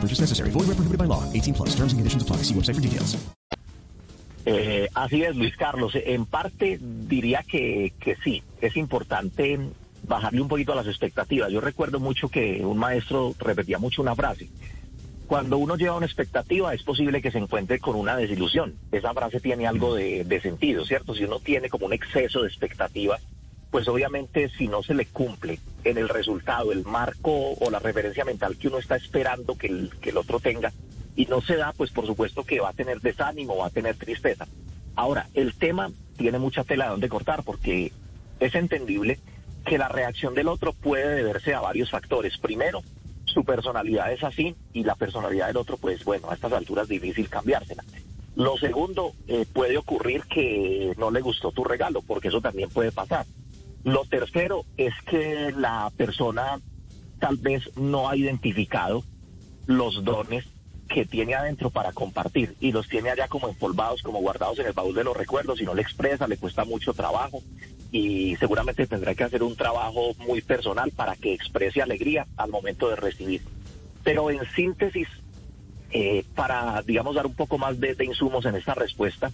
No 0.00 0.08
purchase 0.08 0.20
necessary. 0.22 0.50
Void 0.50 0.66
where 0.66 0.76
prohibited 0.76 0.96
by 0.96 1.04
law. 1.04 1.22
18 1.34 1.52
plus. 1.52 1.74
Terms 1.74 1.92
and 1.92 1.98
conditions 2.00 2.22
apply. 2.22 2.38
See 2.38 2.54
website 2.54 2.76
for 2.76 2.80
details. 2.80 3.18
Así 4.94 5.22
es, 5.22 5.36
Luis 5.36 5.54
Carlos. 5.56 5.92
En 5.94 6.24
parte 6.24 6.78
diría 6.80 7.42
que, 7.42 7.92
que 8.00 8.16
sí. 8.16 8.42
Es 8.60 8.76
importante 8.76 9.58
bajarle 10.02 10.40
un 10.40 10.48
poquito 10.48 10.72
a 10.72 10.76
las 10.76 10.86
expectativas. 10.86 11.52
Yo 11.52 11.60
recuerdo 11.60 12.00
mucho 12.00 12.28
que 12.28 12.64
un 12.64 12.78
maestro 12.78 13.34
repetía 13.38 13.78
mucho 13.78 14.00
una 14.00 14.16
frase. 14.16 14.48
Cuando 15.26 15.58
uno 15.58 15.76
lleva 15.76 15.96
una 15.96 16.06
expectativa 16.06 16.74
es 16.74 16.82
posible 16.82 17.22
que 17.22 17.30
se 17.30 17.38
encuentre 17.38 17.78
con 17.78 17.94
una 17.94 18.16
desilusión. 18.16 18.74
Esa 18.90 19.14
frase 19.14 19.38
tiene 19.40 19.66
algo 19.66 19.94
de, 19.94 20.40
sentido, 20.42 20.84
¿cierto? 20.84 21.14
Si 21.14 21.24
uno 21.24 21.38
tiene 21.38 21.68
como 21.68 21.86
un 21.86 21.92
exceso 21.92 22.42
de 22.42 22.48
expectativas, 22.48 23.22
pues 23.70 23.86
obviamente 23.88 24.50
si 24.50 24.68
no 24.68 24.82
se 24.82 24.94
le 24.94 25.06
cumple 25.06 25.58
en 25.84 25.98
el 25.98 26.08
resultado, 26.08 26.72
el 26.72 26.84
marco 26.84 27.52
o 27.52 27.70
la 27.70 27.78
referencia 27.78 28.24
mental 28.24 28.56
que 28.56 28.68
uno 28.68 28.78
está 28.78 28.96
esperando 28.96 29.56
que 29.56 29.68
el, 29.68 29.90
que 30.00 30.10
el 30.10 30.16
otro 30.16 30.40
tenga, 30.40 30.72
y 31.16 31.26
no 31.26 31.40
se 31.40 31.56
da, 31.56 31.72
pues 31.76 31.90
por 31.90 32.06
supuesto 32.06 32.44
que 32.44 32.60
va 32.60 32.70
a 32.70 32.74
tener 32.74 33.00
desánimo, 33.00 33.56
va 33.56 33.66
a 33.66 33.70
tener 33.70 33.96
tristeza. 33.96 34.46
Ahora, 34.96 35.28
el 35.34 35.54
tema 35.54 35.90
tiene 36.16 36.38
mucha 36.38 36.64
tela 36.64 36.84
de 36.84 36.90
donde 36.90 37.08
cortar 37.08 37.42
porque 37.42 37.92
es 38.40 38.54
entendible 38.54 39.18
que 39.64 39.78
la 39.78 39.88
reacción 39.88 40.34
del 40.34 40.48
otro 40.48 40.72
puede 40.72 41.14
deberse 41.14 41.54
a 41.54 41.60
varios 41.60 41.90
factores. 41.90 42.38
Primero, 42.38 42.82
su 43.24 43.44
personalidad 43.44 44.12
es 44.12 44.24
así 44.24 44.56
y 44.72 44.84
la 44.84 44.96
personalidad 44.96 45.46
del 45.46 45.58
otro, 45.58 45.76
pues 45.76 46.04
bueno, 46.04 46.30
a 46.30 46.34
estas 46.34 46.52
alturas 46.52 46.88
difícil 46.88 47.28
cambiársela. 47.28 47.84
Lo 48.36 48.56
segundo, 48.56 49.12
eh, 49.26 49.44
puede 49.52 49.76
ocurrir 49.76 50.22
que 50.24 50.94
no 50.96 51.10
le 51.10 51.20
gustó 51.20 51.52
tu 51.52 51.64
regalo, 51.64 52.00
porque 52.02 52.28
eso 52.28 52.40
también 52.40 52.70
puede 52.70 52.92
pasar. 52.92 53.26
Lo 53.84 54.04
tercero 54.04 54.64
es 54.76 54.92
que 55.06 55.52
la 55.56 55.90
persona 55.96 56.60
tal 57.18 57.36
vez 57.36 57.70
no 57.76 58.08
ha 58.08 58.16
identificado 58.16 59.04
los 59.66 60.04
dones 60.04 60.44
que 60.88 61.06
tiene 61.06 61.34
adentro 61.34 61.70
para 61.70 61.92
compartir 61.92 62.56
y 62.60 62.72
los 62.72 62.88
tiene 62.88 63.10
allá 63.10 63.28
como 63.28 63.48
empolvados, 63.48 64.02
como 64.02 64.18
guardados 64.18 64.58
en 64.58 64.66
el 64.66 64.72
baúl 64.72 64.94
de 64.94 65.04
los 65.04 65.16
recuerdos 65.16 65.60
y 65.60 65.64
no 65.64 65.74
le 65.74 65.82
expresa, 65.82 66.26
le 66.26 66.36
cuesta 66.36 66.64
mucho 66.64 66.92
trabajo 66.92 67.42
y 67.92 68.36
seguramente 68.36 68.86
tendrá 68.86 69.14
que 69.14 69.24
hacer 69.24 69.42
un 69.42 69.56
trabajo 69.56 70.14
muy 70.18 70.40
personal 70.42 70.90
para 70.90 71.16
que 71.16 71.32
exprese 71.32 71.80
alegría 71.80 72.26
al 72.36 72.50
momento 72.50 72.88
de 72.88 72.96
recibir. 72.96 73.42
Pero 74.04 74.30
en 74.30 74.40
síntesis, 74.54 75.08
eh, 75.92 76.24
para, 76.34 76.82
digamos, 76.82 77.14
dar 77.14 77.26
un 77.26 77.34
poco 77.34 77.58
más 77.58 77.78
de, 77.78 77.96
insumos 78.04 78.44
en 78.44 78.56
esta 78.56 78.74
respuesta, 78.74 79.30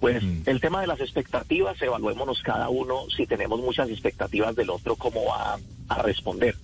pues 0.00 0.22
el 0.46 0.60
tema 0.60 0.80
de 0.80 0.86
las 0.86 1.00
expectativas, 1.00 1.80
evaluémonos 1.82 2.42
cada 2.42 2.68
uno 2.68 3.08
si 3.14 3.26
tenemos 3.26 3.60
muchas 3.60 3.90
expectativas 3.90 4.54
del 4.54 4.70
otro, 4.70 4.96
cómo 4.96 5.24
va 5.24 5.58
a 5.88 6.02
responder. 6.02 6.54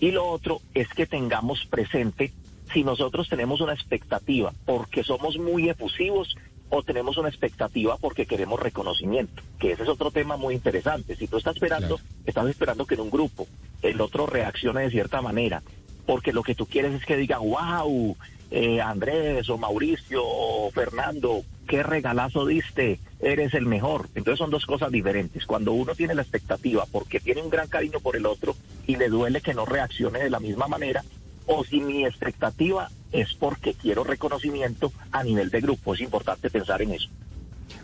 Y 0.00 0.10
lo 0.10 0.26
otro 0.26 0.60
es 0.74 0.88
que 0.88 1.06
tengamos 1.06 1.64
presente 1.66 2.32
si 2.72 2.84
nosotros 2.84 3.28
tenemos 3.28 3.60
una 3.60 3.72
expectativa 3.72 4.52
porque 4.66 5.04
somos 5.04 5.38
muy 5.38 5.68
efusivos 5.68 6.36
o 6.68 6.82
tenemos 6.82 7.16
una 7.16 7.28
expectativa 7.28 7.96
porque 7.96 8.26
queremos 8.26 8.60
reconocimiento, 8.60 9.42
que 9.58 9.72
ese 9.72 9.84
es 9.84 9.88
otro 9.88 10.10
tema 10.10 10.36
muy 10.36 10.54
interesante. 10.54 11.16
Si 11.16 11.28
tú 11.28 11.38
estás 11.38 11.54
esperando, 11.54 11.98
estás 12.26 12.48
esperando 12.48 12.86
que 12.86 12.94
en 12.94 13.00
un 13.00 13.10
grupo 13.10 13.46
el 13.82 14.00
otro 14.00 14.26
reaccione 14.26 14.82
de 14.82 14.90
cierta 14.90 15.22
manera, 15.22 15.62
porque 16.06 16.32
lo 16.32 16.42
que 16.42 16.54
tú 16.54 16.66
quieres 16.66 16.94
es 16.94 17.06
que 17.06 17.16
diga, 17.16 17.38
wow, 17.38 18.16
eh, 18.50 18.80
Andrés 18.80 19.48
o 19.48 19.58
Mauricio 19.58 20.22
o 20.24 20.70
Fernando 20.70 21.42
qué 21.66 21.82
regalazo 21.82 22.46
diste, 22.46 22.98
eres 23.20 23.54
el 23.54 23.66
mejor. 23.66 24.08
Entonces 24.14 24.38
son 24.38 24.50
dos 24.50 24.66
cosas 24.66 24.90
diferentes. 24.92 25.46
Cuando 25.46 25.72
uno 25.72 25.94
tiene 25.94 26.14
la 26.14 26.22
expectativa 26.22 26.86
porque 26.90 27.20
tiene 27.20 27.42
un 27.42 27.50
gran 27.50 27.68
cariño 27.68 28.00
por 28.00 28.16
el 28.16 28.26
otro 28.26 28.56
y 28.86 28.96
le 28.96 29.08
duele 29.08 29.40
que 29.40 29.54
no 29.54 29.64
reaccione 29.66 30.20
de 30.20 30.30
la 30.30 30.40
misma 30.40 30.68
manera, 30.68 31.04
o 31.46 31.64
si 31.64 31.80
mi 31.80 32.04
expectativa 32.04 32.90
es 33.12 33.34
porque 33.34 33.74
quiero 33.74 34.04
reconocimiento 34.04 34.92
a 35.12 35.22
nivel 35.22 35.50
de 35.50 35.60
grupo. 35.60 35.94
Es 35.94 36.00
importante 36.00 36.50
pensar 36.50 36.82
en 36.82 36.92
eso. 36.92 37.08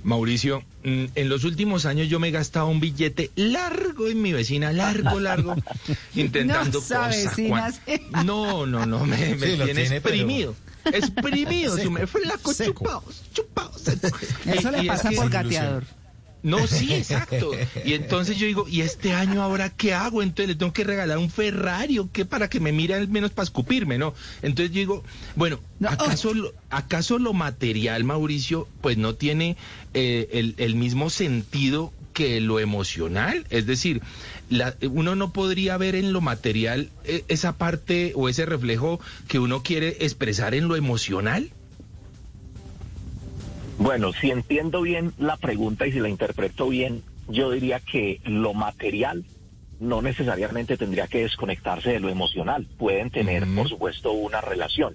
Mauricio, 0.04 0.62
mm, 0.82 1.04
en 1.14 1.28
los 1.28 1.44
últimos 1.44 1.86
años 1.86 2.08
yo 2.08 2.18
me 2.18 2.28
he 2.28 2.30
gastado 2.32 2.66
un 2.66 2.80
billete 2.80 3.30
largo 3.36 4.08
en 4.08 4.20
mi 4.20 4.32
vecina, 4.32 4.72
largo, 4.72 5.20
largo, 5.20 5.54
intentando 6.16 6.80
No 6.80 6.84
cosas. 6.84 7.80
No, 8.24 8.66
no, 8.66 8.84
no, 8.84 9.06
me, 9.06 9.16
me 9.36 9.46
Sí, 9.46 9.58
tiene 9.64 10.00
pero- 10.00 10.16
exprimido. 10.84 11.76
Exprimido, 11.76 11.76
Seco, 11.76 11.90
me 11.90 12.06
flaco, 12.06 12.52
seco. 12.54 12.72
chupados, 12.84 13.22
chupados. 13.32 13.80
seco. 13.82 14.18
Eso 14.46 14.68
Y- 14.68 14.72
le 14.72 14.78
y 14.78 14.80
es 14.82 14.86
pasa 14.88 15.08
que- 15.10 15.16
por 15.16 15.30
gateador. 15.30 15.84
No, 16.44 16.66
sí, 16.66 16.92
exacto. 16.92 17.52
Y 17.84 17.92
entonces 17.92 18.36
yo 18.36 18.46
digo, 18.48 18.66
¿y 18.68 18.80
este 18.80 19.14
año 19.14 19.42
ahora 19.44 19.70
qué 19.70 19.94
hago? 19.94 20.24
Entonces 20.24 20.48
le 20.48 20.54
tengo 20.56 20.72
que 20.72 20.82
regalar 20.82 21.18
un 21.18 21.30
Ferrari 21.30 22.00
o 22.00 22.10
qué 22.10 22.24
para 22.24 22.50
que 22.50 22.58
me 22.58 22.72
mire 22.72 22.94
al 22.94 23.06
menos 23.06 23.30
para 23.30 23.44
escupirme, 23.44 23.96
¿no? 23.96 24.12
Entonces 24.42 24.74
yo 24.74 24.80
digo, 24.80 25.04
bueno, 25.36 25.60
No, 25.78 25.88
¿acaso, 25.88 26.34
lo, 26.34 26.52
¿acaso 26.68 27.20
lo 27.20 27.32
material, 27.32 28.02
Mauricio, 28.02 28.66
pues 28.80 28.96
no 28.96 29.14
tiene 29.14 29.56
eh, 29.94 30.30
el, 30.32 30.56
el 30.58 30.74
mismo 30.74 31.10
sentido 31.10 31.92
que 32.12 32.40
lo 32.40 32.58
emocional? 32.58 33.46
Es 33.50 33.66
decir, 33.66 34.02
la- 34.52 34.75
uno 34.90 35.14
no 35.16 35.32
podría 35.32 35.76
ver 35.76 35.94
en 35.94 36.12
lo 36.12 36.21
material 36.21 36.90
eh, 37.04 37.25
esa 37.28 37.56
parte 37.59 38.12
o 38.14 38.28
ese 38.28 38.47
reflejo 38.47 39.00
que 39.28 39.38
uno 39.38 39.62
quiere 39.62 39.97
expresar 40.00 40.54
en 40.54 40.68
lo 40.68 40.76
emocional. 40.76 41.50
Bueno, 43.78 44.12
si 44.12 44.30
entiendo 44.30 44.82
bien 44.82 45.12
la 45.18 45.37
pregunta 45.37 45.87
y 45.87 45.92
si 45.92 45.99
la 46.00 46.09
interpreto 46.09 46.68
bien, 46.68 47.02
yo 47.28 47.50
diría 47.50 47.80
que 47.80 48.21
lo 48.25 48.54
material 48.54 49.25
no 49.80 50.02
necesariamente 50.02 50.76
tendría 50.76 51.09
que 51.09 51.23
desconectarse 51.23 51.90
de 51.90 52.00
lo 52.00 52.09
emocional. 52.09 52.66
Pueden 52.78 53.11
tener, 53.11 53.44
por 53.56 53.68
supuesto, 53.68 54.12
una 54.12 54.40
relación. 54.40 54.94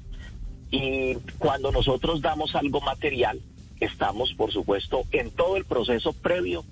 Y 0.72 1.16
cuando 1.40 1.72
nosotros 1.72 2.22
damos 2.22 2.56
algo 2.56 2.80
material, 2.80 3.42
estamos, 3.82 4.34
por 4.34 4.52
supuesto, 4.54 5.04
en 5.12 5.32
todo 5.32 5.58
el 5.58 5.66
proceso 5.66 6.14
previo 6.14 6.64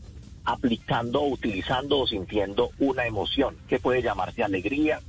aplicando, 0.46 1.24
utilizando 1.24 2.00
o 2.00 2.08
sintiendo 2.08 2.70
una 2.80 3.06
emoción 3.06 3.56
que 3.68 3.80
puede 3.80 4.02
llamarse 4.02 4.44
alegría, 4.44 5.00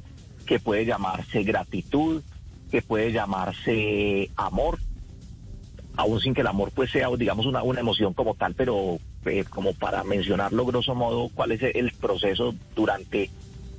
que 0.47 0.59
puede 0.59 0.85
llamarse 0.87 1.43
gratitud, 1.43 2.23
que 2.71 2.83
puede 2.83 3.13
llamarse 3.13 4.31
amor, 4.37 4.79
aún 5.97 6.21
sin 6.21 6.35
que 6.35 6.41
el 6.41 6.47
amor 6.47 6.73
pues 6.75 6.91
sea, 6.91 7.09
digamos, 7.17 7.47
una, 7.47 7.63
una 7.63 7.81
emoción 7.81 8.15
como 8.15 8.35
tal, 8.35 8.55
pero 8.55 8.99
eh, 9.25 9.45
como 9.49 9.75
para 9.75 10.05
mencionarlo 10.05 10.65
grosso 10.67 10.95
modo, 10.95 11.31
cuál 11.35 11.53
es 11.53 11.63
el 11.63 11.93
proceso 11.93 12.55
durante, 12.75 13.31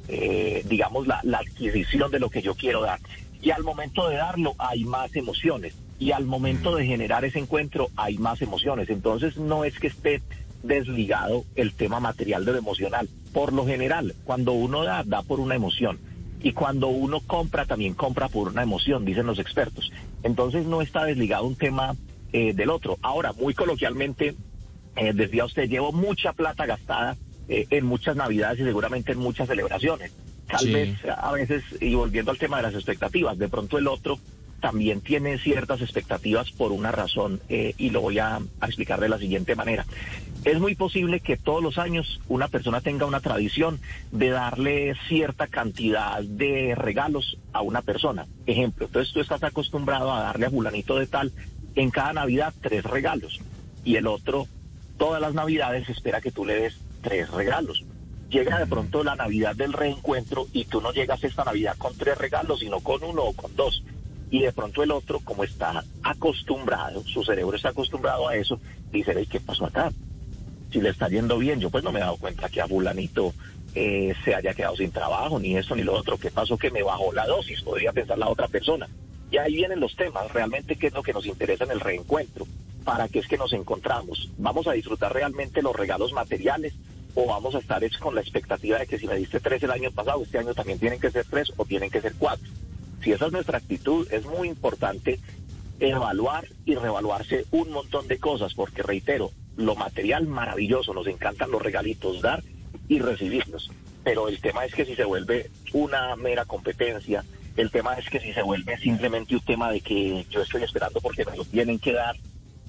eh, 0.08 0.64
digamos, 0.68 1.08
la, 1.08 1.20
la 1.24 1.40
adquisición 1.40 2.12
de 2.12 2.20
lo 2.20 2.30
que 2.30 2.42
yo 2.42 2.56
quiero 2.56 2.82
dar. 2.82 3.00
Y 3.42 3.52
al 3.52 3.64
momento 3.64 4.10
de 4.10 4.18
darlo 4.18 4.56
hay 4.58 4.84
más 4.84 5.16
emociones. 5.16 5.76
Y 6.00 6.12
al 6.12 6.26
momento 6.26 6.76
de 6.76 6.86
generar 6.86 7.26
ese 7.26 7.40
encuentro 7.40 7.90
hay 7.96 8.18
más 8.18 8.42
emociones. 8.42 8.90
Entonces 8.90 9.38
no 9.38 9.64
es 9.64 9.80
que 9.80 9.88
esté 9.88 10.22
desligado 10.64 11.44
el 11.56 11.74
tema 11.74 12.00
material 12.00 12.46
de 12.46 12.54
lo 12.54 12.58
emocional. 12.58 13.10
Por 13.34 13.54
lo 13.54 13.66
general, 13.66 14.16
cuando 14.24 14.52
uno 14.54 14.84
da, 14.84 15.04
da 15.04 15.22
por 15.22 15.40
una 15.40 15.56
emoción. 15.56 16.00
Y 16.42 16.54
cuando 16.54 16.88
uno 16.88 17.20
compra, 17.22 17.66
también 17.66 17.94
compra 17.94 18.28
por 18.30 18.48
una 18.50 18.64
emoción, 18.64 19.06
dicen 19.06 19.26
los 19.26 19.40
expertos. 19.40 19.92
Entonces 20.24 20.66
no 20.66 20.82
está 20.82 21.04
desligado 21.06 21.46
un 21.46 21.56
tema 21.56 21.96
eh, 22.34 22.54
del 22.54 22.70
otro. 22.70 22.98
Ahora, 23.02 23.34
muy 23.34 23.54
coloquialmente, 23.54 24.36
eh, 24.96 25.14
decía 25.14 25.46
usted, 25.46 25.68
llevo 25.70 25.92
mucha 25.92 26.34
plata 26.34 26.66
gastada 26.66 27.16
eh, 27.50 27.66
en 27.70 27.86
muchas 27.86 28.16
navidades 28.16 28.60
y 28.60 28.64
seguramente 28.64 29.14
en 29.14 29.20
muchas 29.20 29.48
celebraciones. 29.48 30.12
Tal 30.48 30.60
Sí. 30.60 30.74
vez 30.74 30.98
a 31.18 31.32
veces, 31.32 31.64
y 31.82 31.94
volviendo 31.96 32.32
al 32.32 32.38
tema 32.38 32.58
de 32.58 32.64
las 32.64 32.74
expectativas, 32.74 33.38
de 33.38 33.50
pronto 33.50 33.78
el 33.78 33.88
otro 33.88 34.20
también 34.60 35.02
tiene 35.02 35.38
ciertas 35.38 35.82
expectativas 35.82 36.52
por 36.52 36.72
una 36.72 36.92
razón 36.92 37.42
eh, 37.50 37.74
y 37.78 37.90
lo 37.90 38.02
voy 38.02 38.20
a, 38.20 38.40
explicar 38.62 39.00
de 39.00 39.10
la 39.10 39.18
siguiente 39.18 39.56
manera. 39.56 39.86
Es 40.44 40.60
muy 40.60 40.76
posible 40.76 41.20
que 41.20 41.38
todos 41.38 41.62
los 41.62 41.78
años 41.78 42.20
una 42.28 42.48
persona 42.48 42.82
tenga 42.82 43.06
una 43.06 43.20
tradición 43.20 43.80
de 44.12 44.30
darle 44.30 44.96
cierta 45.08 45.48
cantidad 45.48 46.22
de 46.22 46.76
regalos 46.76 47.38
a 47.54 47.62
una 47.62 47.82
persona. 47.82 48.28
Ejemplo, 48.46 48.86
entonces 48.86 49.14
tú 49.14 49.20
estás 49.20 49.44
acostumbrado 49.44 50.12
a 50.14 50.22
darle 50.22 50.46
a 50.46 50.50
fulanito 50.50 50.98
de 50.98 51.08
tal 51.08 51.32
en 51.76 51.90
cada 51.92 52.14
Navidad 52.14 52.54
tres 52.62 52.84
regalos 52.84 53.40
y 53.84 53.96
el 53.96 54.08
otro 54.08 54.48
todas 54.98 55.22
las 55.22 55.34
Navidades 55.34 55.88
espera 55.90 56.22
que 56.22 56.31
tú 56.31 56.46
le 56.46 56.55
des 56.55 56.77
tres 57.01 57.29
regalos. 57.29 57.84
Llega 58.29 58.60
de 58.60 58.68
pronto 58.68 59.03
la 59.03 59.16
Navidad 59.16 59.55
del 59.55 59.74
reencuentro 59.74 60.48
y 60.51 60.66
tú 60.66 60.81
no 60.81 60.92
llegas 60.92 61.24
esta 61.24 61.46
Navidad 61.46 61.77
con 61.77 61.96
tres 61.96 62.18
regalos, 62.18 62.60
sino 62.60 62.81
con 62.81 63.03
uno 63.03 63.24
o 63.24 63.34
con 63.34 63.55
dos. 63.55 63.84
Y 64.29 64.42
de 64.42 64.51
pronto 64.51 64.83
el 64.83 64.92
otro, 64.92 65.20
como 65.22 65.44
está 65.44 65.83
acostumbrado, 66.03 67.01
su 67.03 67.24
cerebro 67.24 67.55
está 67.55 67.70
acostumbrado 67.70 68.27
a 68.27 68.35
eso, 68.35 68.59
dice, 68.92 69.18
"Ey, 69.18 69.25
¿qué 69.25 69.40
pasó 69.40 69.66
acá? 69.66 69.92
Si 70.72 70.81
le 70.81 70.90
está 70.90 71.07
yendo 71.07 71.37
bien, 71.37 71.59
yo 71.59 71.70
pues 71.70 71.83
no 71.83 71.92
me 71.92 72.00
he 72.00 72.01
dado 72.01 72.18
cuenta 72.18 72.50
que 72.50 72.61
a 72.61 72.68
fulanito 72.68 73.33
eh, 73.74 74.13
se 74.25 74.33
haya 74.33 74.53
quedado 74.53 74.75
sin 74.75 74.92
trabajo, 74.92 75.40
ni 75.40 75.55
esto 75.55 75.75
ni 75.75 75.83
lo 75.83 75.94
otro. 75.94 76.18
¿Qué 76.18 76.31
pasó? 76.31 76.57
Que 76.57 76.72
me 76.72 76.83
bajó 76.83 77.13
la 77.13 77.25
dosis, 77.25 77.61
podría 77.61 77.94
pensar 77.94 78.18
la 78.18 78.27
otra 78.27 78.48
persona. 78.48 78.87
Y 79.31 79.37
ahí 79.37 79.55
vienen 79.55 79.79
los 79.79 79.96
temas, 79.96 80.31
realmente 80.31 80.77
qué 80.77 80.87
es 80.87 80.94
lo 80.94 81.03
que 81.03 81.13
nos 81.13 81.25
interesa 81.25 81.66
en 81.66 81.72
el 81.72 81.79
reencuentro, 81.79 82.48
para 82.83 83.07
qué 83.07 83.20
es 83.20 83.27
que 83.27 83.37
nos 83.37 83.53
encontramos. 83.53 84.29
¿Vamos 84.37 84.68
a 84.68 84.72
disfrutar 84.72 85.13
realmente 85.13 85.61
los 85.61 85.75
regalos 85.75 86.11
materiales 86.13 86.74
o 87.13 87.25
vamos 87.25 87.55
a 87.55 87.59
estar 87.59 87.83
es 87.83 87.98
con 87.98 88.16
la 88.16 88.22
expectativa 88.22 88.79
de 88.79 88.87
que 88.87 88.98
si 88.98 89.07
me 89.07 89.16
diste 89.16 89.40
tres 89.40 89.61
el 89.63 89.72
año 89.72 89.92
pasado, 89.92 90.24
este 90.24 90.37
año 90.37 90.53
también 90.53 90.79
tienen 90.79 91.00
que 91.00 91.11
ser 91.11 91.25
tres 91.29 91.51
o 91.57 91.66
tienen 91.66 91.90
que 91.90 92.01
ser 92.01 92.13
cuatro? 92.18 92.48
Si 93.03 93.12
esa 93.12 93.27
es 93.27 93.31
nuestra 93.31 93.57
actitud, 93.57 94.07
es 94.12 94.25
muy 94.25 94.48
importante 94.48 95.20
evaluar 95.79 96.48
y 96.66 96.75
reevaluarse 96.75 97.46
un 97.51 97.72
montón 97.72 98.07
de 98.07 98.18
cosas, 98.18 98.53
porque 98.53 98.83
reitero, 98.83 99.31
lo 99.55 99.75
material 99.75 100.27
maravilloso, 100.27 100.94
nos 100.94 101.07
encantan 101.07 101.51
los 101.51 101.62
regalitos, 101.62 102.22
dar 102.22 102.44
y 102.88 103.00
recibirlos. 103.00 103.72
Pero 104.03 104.27
el 104.27 104.40
tema 104.40 104.66
es 104.66 104.74
que 104.74 104.86
si 104.86 104.96
se 104.96 105.03
vuelve 105.03 105.50
una 105.74 106.16
mera 106.16 106.46
competencia, 106.46 107.24
el 107.55 107.72
tema 107.72 107.96
es 107.96 108.10
que 108.10 108.20
si 108.20 108.33
se 108.33 108.42
vuelve 108.42 108.77
simplemente 108.77 109.36
un 109.36 109.42
tema 109.42 109.72
de 109.72 109.81
que 109.81 110.25
yo 110.29 110.42
estoy 110.42 110.64
esperando 110.64 111.01
porque 111.01 111.25
me 111.25 111.36
lo 111.36 111.44
tienen 111.44 111.79
que 111.79 111.94
dar, 111.94 112.16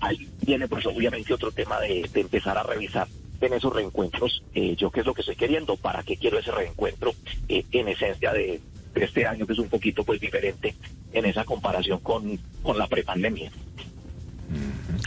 ahí 0.00 0.28
viene 0.40 0.66
pues 0.66 0.86
obviamente 0.86 1.34
otro 1.34 1.52
tema 1.52 1.78
de, 1.80 2.08
de 2.12 2.20
empezar 2.20 2.56
a 2.56 2.62
revisar 2.62 3.06
en 3.40 3.52
esos 3.52 3.72
reencuentros, 3.72 4.42
eh, 4.54 4.74
yo 4.76 4.90
qué 4.90 5.00
es 5.00 5.06
lo 5.06 5.14
que 5.14 5.20
estoy 5.20 5.36
queriendo, 5.36 5.76
para 5.76 6.02
qué 6.02 6.16
quiero 6.16 6.38
ese 6.38 6.50
reencuentro, 6.50 7.12
eh, 7.48 7.64
en 7.70 7.88
esencia 7.88 8.32
de, 8.32 8.60
este 8.94 9.26
año 9.26 9.46
que 9.46 9.52
es 9.52 9.58
un 9.58 9.68
poquito 9.68 10.04
pues 10.04 10.20
diferente 10.20 10.74
en 11.12 11.24
esa 11.24 11.44
comparación 11.44 12.00
con, 12.00 12.38
con 12.62 12.78
la 12.78 12.86
prepandemia. 12.86 13.50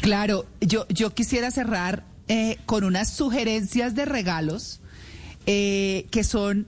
Claro, 0.02 0.46
yo, 0.62 0.88
yo 0.90 1.14
quisiera 1.14 1.52
cerrar 1.52 2.04
eh, 2.28 2.58
con 2.66 2.84
unas 2.84 3.12
sugerencias 3.14 3.94
de 3.96 4.06
regalos 4.06 4.80
eh, 5.46 6.06
que 6.12 6.24
son 6.24 6.68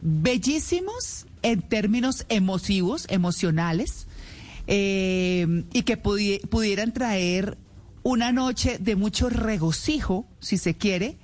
bellísimos 0.00 1.26
en 1.42 1.62
términos 1.62 2.24
emotivos, 2.28 3.06
emocionales, 3.08 4.06
eh, 4.66 5.64
y 5.72 5.82
que 5.82 6.00
pudi- 6.00 6.40
pudieran 6.48 6.92
traer 6.92 7.56
una 8.04 8.32
noche 8.32 8.78
de 8.78 8.96
mucho 8.96 9.28
regocijo, 9.28 10.26
si 10.40 10.56
se 10.58 10.74
quiere, 10.74 11.16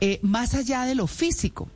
eh, 0.00 0.18
más 0.22 0.54
allá 0.54 0.84
de 0.84 0.94
lo 0.94 1.06
físico. 1.06 1.68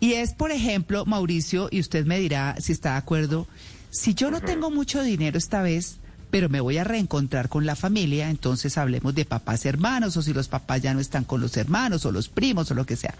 Y 0.00 0.12
es, 0.14 0.32
por 0.32 0.52
ejemplo, 0.52 1.04
Mauricio, 1.06 1.68
y 1.70 1.80
usted 1.80 2.06
me 2.06 2.18
dirá 2.18 2.56
si 2.60 2.72
está 2.72 2.92
de 2.92 2.98
acuerdo, 2.98 3.46
si 3.90 4.14
yo 4.14 4.30
no 4.30 4.40
tengo 4.40 4.70
mucho 4.70 5.02
dinero 5.02 5.38
esta 5.38 5.62
vez, 5.62 5.98
pero 6.30 6.48
me 6.48 6.60
voy 6.60 6.78
a 6.78 6.84
reencontrar 6.84 7.48
con 7.48 7.66
la 7.66 7.74
familia, 7.74 8.30
entonces 8.30 8.78
hablemos 8.78 9.14
de 9.14 9.24
papás 9.24 9.64
hermanos, 9.66 10.16
o 10.16 10.22
si 10.22 10.32
los 10.32 10.48
papás 10.48 10.82
ya 10.82 10.94
no 10.94 11.00
están 11.00 11.24
con 11.24 11.40
los 11.40 11.56
hermanos, 11.56 12.04
o 12.04 12.12
los 12.12 12.28
primos, 12.28 12.70
o 12.70 12.74
lo 12.74 12.86
que 12.86 12.96
sea. 12.96 13.14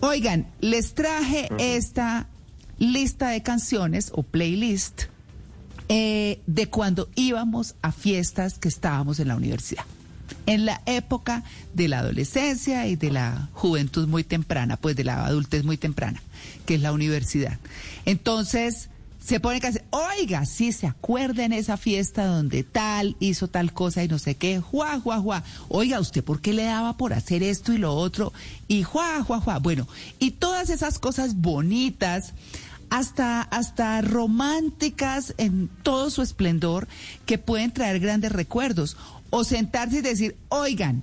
Oigan, 0.00 0.46
les 0.60 0.94
traje 0.94 1.48
esta 1.58 2.28
lista 2.78 3.30
de 3.30 3.42
canciones 3.42 4.12
o 4.14 4.22
playlist 4.22 5.04
eh, 5.88 6.40
de 6.46 6.68
cuando 6.68 7.08
íbamos 7.16 7.74
a 7.82 7.90
fiestas 7.90 8.58
que 8.58 8.68
estábamos 8.68 9.18
en 9.18 9.28
la 9.28 9.36
universidad. 9.36 9.84
En 10.46 10.64
la 10.64 10.82
época 10.86 11.44
de 11.74 11.88
la 11.88 12.00
adolescencia 12.00 12.86
y 12.86 12.96
de 12.96 13.10
la 13.10 13.48
juventud 13.52 14.08
muy 14.08 14.24
temprana, 14.24 14.76
pues 14.76 14.96
de 14.96 15.04
la 15.04 15.26
adultez 15.26 15.64
muy 15.64 15.76
temprana, 15.76 16.22
que 16.66 16.74
es 16.74 16.80
la 16.80 16.92
universidad. 16.92 17.58
Entonces, 18.04 18.88
se 19.28 19.40
pone 19.40 19.60
que 19.60 19.84
oiga, 19.90 20.46
sí, 20.46 20.72
se 20.72 20.86
acuerdan 20.86 21.52
esa 21.52 21.76
fiesta 21.76 22.24
donde 22.24 22.62
tal 22.62 23.14
hizo 23.20 23.48
tal 23.48 23.74
cosa 23.74 24.02
y 24.02 24.08
no 24.08 24.18
sé 24.18 24.36
qué, 24.36 24.58
juá, 24.58 24.98
juá, 25.00 25.18
juá. 25.18 25.44
Oiga, 25.68 26.00
¿usted 26.00 26.24
por 26.24 26.40
qué 26.40 26.54
le 26.54 26.64
daba 26.64 26.96
por 26.96 27.12
hacer 27.12 27.42
esto 27.42 27.74
y 27.74 27.78
lo 27.78 27.94
otro? 27.94 28.32
Y 28.68 28.84
juá, 28.84 29.22
juá, 29.22 29.40
juá. 29.40 29.58
Bueno, 29.58 29.86
y 30.18 30.30
todas 30.30 30.70
esas 30.70 30.98
cosas 30.98 31.36
bonitas 31.36 32.32
hasta, 32.90 33.42
hasta 33.42 34.00
románticas 34.00 35.34
en 35.36 35.68
todo 35.82 36.08
su 36.08 36.22
esplendor 36.22 36.88
que 37.26 37.38
pueden 37.38 37.72
traer 37.72 38.00
grandes 38.00 38.32
recuerdos. 38.32 38.96
O 39.30 39.44
sentarse 39.44 39.98
y 39.98 40.02
decir, 40.02 40.36
oigan, 40.48 41.02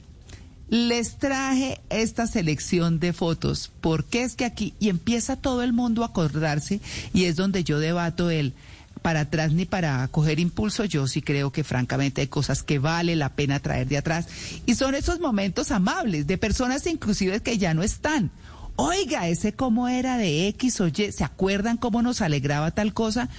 les 0.69 1.17
traje 1.17 1.79
esta 1.89 2.27
selección 2.27 2.99
de 2.99 3.13
fotos, 3.13 3.71
porque 3.81 4.23
es 4.23 4.35
que 4.35 4.45
aquí, 4.45 4.73
y 4.79 4.89
empieza 4.89 5.35
todo 5.35 5.61
el 5.61 5.73
mundo 5.73 6.03
a 6.03 6.07
acordarse, 6.07 6.81
y 7.13 7.25
es 7.25 7.35
donde 7.35 7.63
yo 7.63 7.79
debato 7.79 8.29
el 8.29 8.53
para 9.01 9.19
atrás 9.19 9.51
ni 9.51 9.65
para 9.65 10.07
coger 10.07 10.39
impulso, 10.39 10.83
yo 10.85 11.07
sí 11.07 11.21
creo 11.21 11.51
que 11.51 11.63
francamente 11.63 12.21
hay 12.21 12.27
cosas 12.27 12.63
que 12.63 12.79
vale 12.79 13.15
la 13.15 13.29
pena 13.29 13.59
traer 13.59 13.87
de 13.87 13.97
atrás, 13.97 14.27
y 14.65 14.73
son 14.73 14.95
esos 14.95 15.19
momentos 15.19 15.69
amables 15.69 16.25
de 16.25 16.39
personas 16.39 16.87
inclusive 16.87 17.41
que 17.41 17.57
ya 17.59 17.73
no 17.73 17.83
están. 17.83 18.31
Oiga, 18.77 19.29
ese 19.29 19.53
cómo 19.53 19.87
era 19.87 20.17
de 20.17 20.47
X 20.49 20.81
o 20.81 20.87
Y, 20.87 21.11
¿se 21.11 21.23
acuerdan 21.23 21.77
cómo 21.77 22.01
nos 22.01 22.21
alegraba 22.21 22.71
tal 22.71 22.93
cosa? 22.93 23.29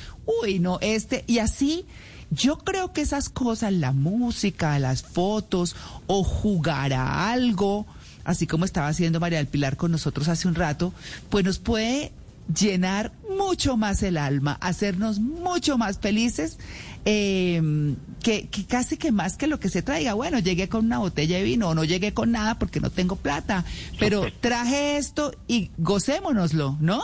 Uy, 0.42 0.60
no, 0.60 0.78
este, 0.80 1.24
y 1.26 1.40
así 1.40 1.84
yo 2.30 2.58
creo 2.58 2.92
que 2.92 3.00
esas 3.00 3.28
cosas, 3.28 3.72
la 3.72 3.92
música, 3.92 4.78
las 4.78 5.02
fotos 5.02 5.76
o 6.06 6.24
jugar 6.24 6.92
a 6.92 7.30
algo, 7.30 7.86
así 8.24 8.46
como 8.46 8.64
estaba 8.64 8.88
haciendo 8.88 9.20
María 9.20 9.38
del 9.38 9.46
Pilar 9.46 9.76
con 9.76 9.92
nosotros 9.92 10.28
hace 10.28 10.48
un 10.48 10.54
rato, 10.54 10.92
pues 11.30 11.44
nos 11.44 11.58
puede 11.58 12.12
llenar 12.54 13.12
mucho 13.36 13.76
más 13.76 14.02
el 14.02 14.16
alma, 14.16 14.58
hacernos 14.60 15.18
mucho 15.18 15.78
más 15.78 15.98
felices, 15.98 16.58
eh, 17.04 17.94
que, 18.22 18.48
que, 18.48 18.64
casi 18.64 18.96
que 18.96 19.12
más 19.12 19.36
que 19.36 19.46
lo 19.46 19.60
que 19.60 19.68
se 19.68 19.82
traiga. 19.82 20.14
Bueno, 20.14 20.38
llegué 20.38 20.68
con 20.68 20.86
una 20.86 20.98
botella 20.98 21.36
de 21.36 21.42
vino 21.42 21.68
o 21.68 21.74
no 21.74 21.84
llegué 21.84 22.14
con 22.14 22.32
nada 22.32 22.58
porque 22.58 22.80
no 22.80 22.90
tengo 22.90 23.16
plata, 23.16 23.64
pero 23.98 24.26
traje 24.40 24.96
esto 24.96 25.32
y 25.48 25.70
gocémonoslo, 25.78 26.76
¿no? 26.80 27.02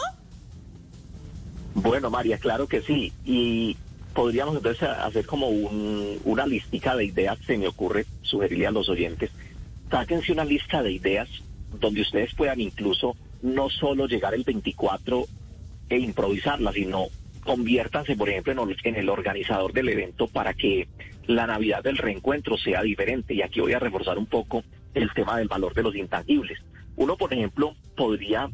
Bueno, 1.74 2.10
María, 2.10 2.38
claro 2.38 2.68
que 2.68 2.82
sí. 2.82 3.12
Y 3.24 3.76
podríamos 4.12 4.56
entonces 4.56 4.82
hacer 4.82 5.26
como 5.26 5.48
un, 5.48 6.18
una 6.24 6.46
listica 6.46 6.96
de 6.96 7.04
ideas, 7.04 7.38
se 7.46 7.56
me 7.56 7.68
ocurre 7.68 8.06
sugerirle 8.22 8.66
a 8.66 8.70
los 8.70 8.88
oyentes, 8.88 9.30
sáquense 9.90 10.32
una 10.32 10.44
lista 10.44 10.82
de 10.82 10.92
ideas 10.92 11.28
donde 11.78 12.02
ustedes 12.02 12.34
puedan 12.34 12.60
incluso 12.60 13.16
no 13.42 13.68
solo 13.68 14.06
llegar 14.06 14.34
el 14.34 14.44
24 14.44 15.24
e 15.88 15.98
improvisarla, 15.98 16.72
sino 16.72 17.06
conviértanse, 17.44 18.16
por 18.16 18.28
ejemplo, 18.28 18.52
en, 18.52 18.76
en 18.84 18.96
el 18.96 19.08
organizador 19.08 19.72
del 19.72 19.88
evento 19.88 20.28
para 20.28 20.54
que 20.54 20.88
la 21.26 21.46
Navidad 21.46 21.82
del 21.82 21.98
reencuentro 21.98 22.56
sea 22.56 22.82
diferente. 22.82 23.34
Y 23.34 23.42
aquí 23.42 23.60
voy 23.60 23.72
a 23.72 23.78
reforzar 23.78 24.18
un 24.18 24.26
poco 24.26 24.62
el 24.94 25.12
tema 25.12 25.38
del 25.38 25.48
valor 25.48 25.74
de 25.74 25.82
los 25.82 25.96
intangibles. 25.96 26.58
Uno, 26.96 27.16
por 27.16 27.32
ejemplo, 27.32 27.74
podría 27.96 28.48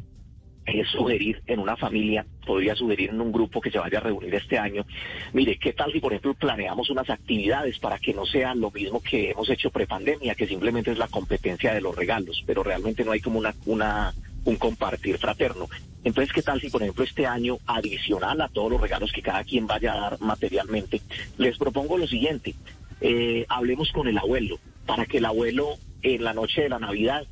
eh, 0.69 0.85
sugerir 0.85 1.41
en 1.47 1.59
una 1.59 1.75
familia, 1.75 2.25
podría 2.45 2.75
sugerir 2.75 3.09
en 3.09 3.21
un 3.21 3.31
grupo 3.31 3.61
que 3.61 3.71
se 3.71 3.79
vaya 3.79 3.99
a 3.99 4.01
reunir 4.01 4.33
este 4.35 4.57
año, 4.57 4.85
mire, 5.33 5.57
¿qué 5.57 5.73
tal 5.73 5.91
si 5.91 5.99
por 5.99 6.13
ejemplo 6.13 6.33
planeamos 6.33 6.89
unas 6.89 7.09
actividades 7.09 7.79
para 7.79 7.99
que 7.99 8.13
no 8.13 8.25
sea 8.25 8.55
lo 8.55 8.71
mismo 8.71 9.01
que 9.01 9.31
hemos 9.31 9.49
hecho 9.49 9.71
prepandemia, 9.71 10.35
que 10.35 10.47
simplemente 10.47 10.91
es 10.91 10.97
la 10.97 11.07
competencia 11.07 11.73
de 11.73 11.81
los 11.81 11.95
regalos, 11.95 12.43
pero 12.45 12.63
realmente 12.63 13.03
no 13.03 13.11
hay 13.11 13.19
como 13.19 13.39
una, 13.39 13.53
una 13.65 14.13
un 14.45 14.55
compartir 14.55 15.17
fraterno. 15.17 15.67
Entonces, 16.03 16.33
¿qué 16.33 16.41
tal 16.41 16.61
si, 16.61 16.69
por 16.69 16.81
ejemplo, 16.81 17.03
este 17.03 17.25
año, 17.25 17.57
adicional 17.65 18.41
a 18.41 18.47
todos 18.47 18.71
los 18.71 18.81
regalos 18.81 19.11
que 19.11 19.21
cada 19.21 19.43
quien 19.43 19.67
vaya 19.67 19.93
a 19.93 19.99
dar 19.99 20.21
materialmente, 20.21 21.01
les 21.37 21.57
propongo 21.57 21.97
lo 21.97 22.07
siguiente, 22.07 22.55
eh, 23.01 23.45
hablemos 23.49 23.91
con 23.91 24.07
el 24.07 24.17
abuelo, 24.17 24.59
para 24.85 25.05
que 25.05 25.17
el 25.17 25.25
abuelo 25.25 25.77
en 26.01 26.23
la 26.23 26.33
noche 26.33 26.61
de 26.61 26.69
la 26.69 26.79
Navidad 26.79 27.27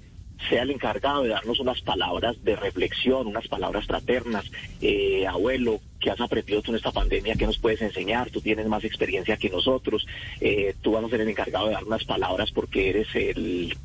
sea 0.50 0.64
el 0.64 0.72
encargado 0.72 1.24
de 1.24 1.30
darnos 1.30 1.60
unas 1.60 1.82
palabras 1.82 2.44
de 2.44 2.56
reflexión, 2.56 3.28
unas 3.28 3.48
palabras 3.48 3.86
fraternas. 3.86 4.46
Eh, 4.82 5.26
abuelo, 5.28 5.80
¿qué 6.00 6.12
has 6.12 6.22
aprendido 6.22 6.62
tú 6.62 6.72
en 6.72 6.78
esta 6.78 6.92
pandemia? 6.92 7.36
¿Qué 7.36 7.46
nos 7.46 7.58
puedes 7.58 7.82
enseñar? 7.82 8.30
Tú 8.30 8.42
tienes 8.42 8.68
más 8.68 8.84
experiencia 8.84 9.38
que 9.38 9.50
nosotros. 9.50 10.06
Eh, 10.40 10.76
tú 10.82 10.92
vas 10.92 11.04
a 11.04 11.10
ser 11.10 11.22
el 11.22 11.30
encargado 11.30 11.68
de 11.68 11.74
dar 11.74 11.84
unas 11.84 12.06
palabras 12.06 12.52
porque 12.52 12.90
eres 12.90 13.08
el 13.16 13.76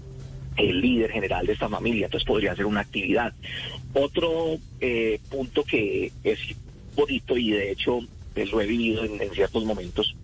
el 0.57 0.81
líder 0.81 1.11
general 1.11 1.47
de 1.47 1.55
esta 1.55 1.69
familia, 1.69 2.07
entonces 2.07 2.27
podría 2.27 2.55
ser 2.55 2.67
una 2.67 2.81
actividad. 2.81 3.33
Otro 3.95 4.59
eh, 4.81 5.19
punto 5.31 5.65
que 5.65 6.13
es 6.25 6.39
bonito 6.95 7.37
y 7.37 7.53
de 7.53 7.73
hecho 7.73 8.01
eh, 8.35 8.47
lo 8.47 8.61
he 8.61 8.67
vivido 8.67 9.05
en, 9.05 9.21
en, 9.21 9.31
ciertos 9.31 9.65
momentos 9.65 10.15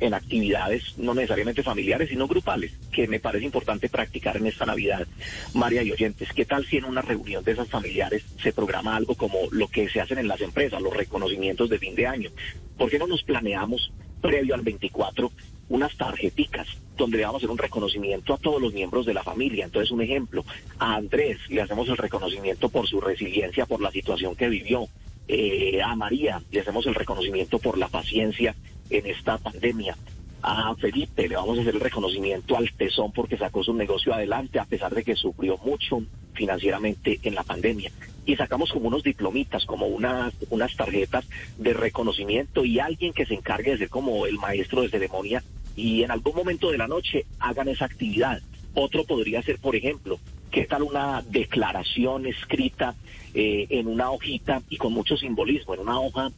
en 0.00 0.14
actividades 0.14 0.98
no 0.98 1.14
necesariamente 1.14 1.62
familiares, 1.62 2.08
sino 2.08 2.26
grupales, 2.26 2.72
que 2.92 3.06
me 3.06 3.20
parece 3.20 3.44
importante 3.44 3.88
practicar 3.88 4.36
en 4.36 4.46
esta 4.46 4.66
Navidad. 4.66 5.06
María 5.54 5.82
y 5.82 5.92
oyentes, 5.92 6.32
¿qué 6.32 6.44
tal 6.44 6.66
si 6.66 6.78
en 6.78 6.84
una 6.84 7.02
reunión 7.02 7.44
de 7.44 7.52
esas 7.52 7.68
familiares 7.68 8.24
se 8.42 8.52
programa 8.52 8.96
algo 8.96 9.14
como 9.14 9.38
lo 9.50 9.68
que 9.68 9.88
se 9.88 10.00
hacen 10.00 10.18
en 10.18 10.28
las 10.28 10.40
empresas, 10.40 10.82
los 10.82 10.96
reconocimientos 10.96 11.68
de 11.70 11.78
fin 11.78 11.94
de 11.94 12.06
año? 12.06 12.30
¿Por 12.76 12.90
qué 12.90 12.98
no 12.98 13.06
nos 13.06 13.22
planeamos 13.22 13.92
previo 14.20 14.54
al 14.54 14.62
24 14.62 15.30
unas 15.70 15.96
tarjeticas 15.96 16.66
donde 16.96 17.22
vamos 17.22 17.36
a 17.36 17.38
hacer 17.38 17.50
un 17.50 17.58
reconocimiento 17.58 18.34
a 18.34 18.38
todos 18.38 18.60
los 18.60 18.74
miembros 18.74 19.06
de 19.06 19.14
la 19.14 19.22
familia. 19.22 19.64
Entonces, 19.64 19.90
un 19.90 20.02
ejemplo, 20.02 20.44
a 20.78 20.96
Andrés 20.96 21.38
le 21.48 21.62
hacemos 21.62 21.88
el 21.88 21.96
reconocimiento 21.96 22.68
por 22.68 22.86
su 22.86 23.00
resiliencia, 23.00 23.66
por 23.66 23.80
la 23.80 23.90
situación 23.90 24.36
que 24.36 24.48
vivió. 24.48 24.86
Eh, 25.28 25.80
a 25.80 25.94
María 25.94 26.42
le 26.50 26.60
hacemos 26.60 26.84
el 26.86 26.94
reconocimiento 26.94 27.60
por 27.60 27.78
la 27.78 27.88
paciencia 27.88 28.54
en 28.90 29.06
esta 29.06 29.38
pandemia. 29.38 29.96
A 30.42 30.74
Felipe 30.74 31.28
le 31.28 31.36
vamos 31.36 31.58
a 31.58 31.60
hacer 31.62 31.74
el 31.74 31.80
reconocimiento 31.80 32.56
al 32.56 32.72
tesón 32.72 33.12
porque 33.12 33.36
sacó 33.36 33.62
su 33.62 33.74
negocio 33.74 34.14
adelante 34.14 34.58
a 34.58 34.64
pesar 34.64 34.94
de 34.94 35.04
que 35.04 35.14
sufrió 35.14 35.58
mucho 35.58 36.02
financieramente 36.32 37.20
en 37.22 37.34
la 37.34 37.42
pandemia. 37.42 37.90
Y 38.24 38.36
sacamos 38.36 38.72
como 38.72 38.88
unos 38.88 39.02
diplomitas, 39.02 39.66
como 39.66 39.86
unas, 39.86 40.32
unas 40.48 40.74
tarjetas 40.76 41.26
de 41.58 41.74
reconocimiento 41.74 42.64
y 42.64 42.78
alguien 42.78 43.12
que 43.12 43.26
se 43.26 43.34
encargue 43.34 43.72
de 43.72 43.78
ser 43.78 43.88
como 43.90 44.26
el 44.26 44.38
maestro 44.38 44.82
de 44.82 44.88
ceremonia 44.88 45.42
y 45.76 46.02
en 46.02 46.10
algún 46.10 46.34
momento 46.34 46.70
de 46.70 46.78
la 46.78 46.88
noche 46.88 47.26
hagan 47.38 47.68
esa 47.68 47.84
actividad. 47.84 48.40
Otro 48.74 49.04
podría 49.04 49.42
ser, 49.42 49.58
por 49.58 49.76
ejemplo, 49.76 50.18
¿qué 50.50 50.64
tal 50.64 50.82
una 50.82 51.22
declaración 51.22 52.26
escrita 52.26 52.94
eh, 53.34 53.66
en 53.70 53.88
una 53.88 54.10
hojita 54.10 54.62
y 54.68 54.76
con 54.76 54.92
mucho 54.92 55.16
simbolismo, 55.16 55.74
en 55.74 55.80
una 55.80 56.00
hoja 56.00 56.30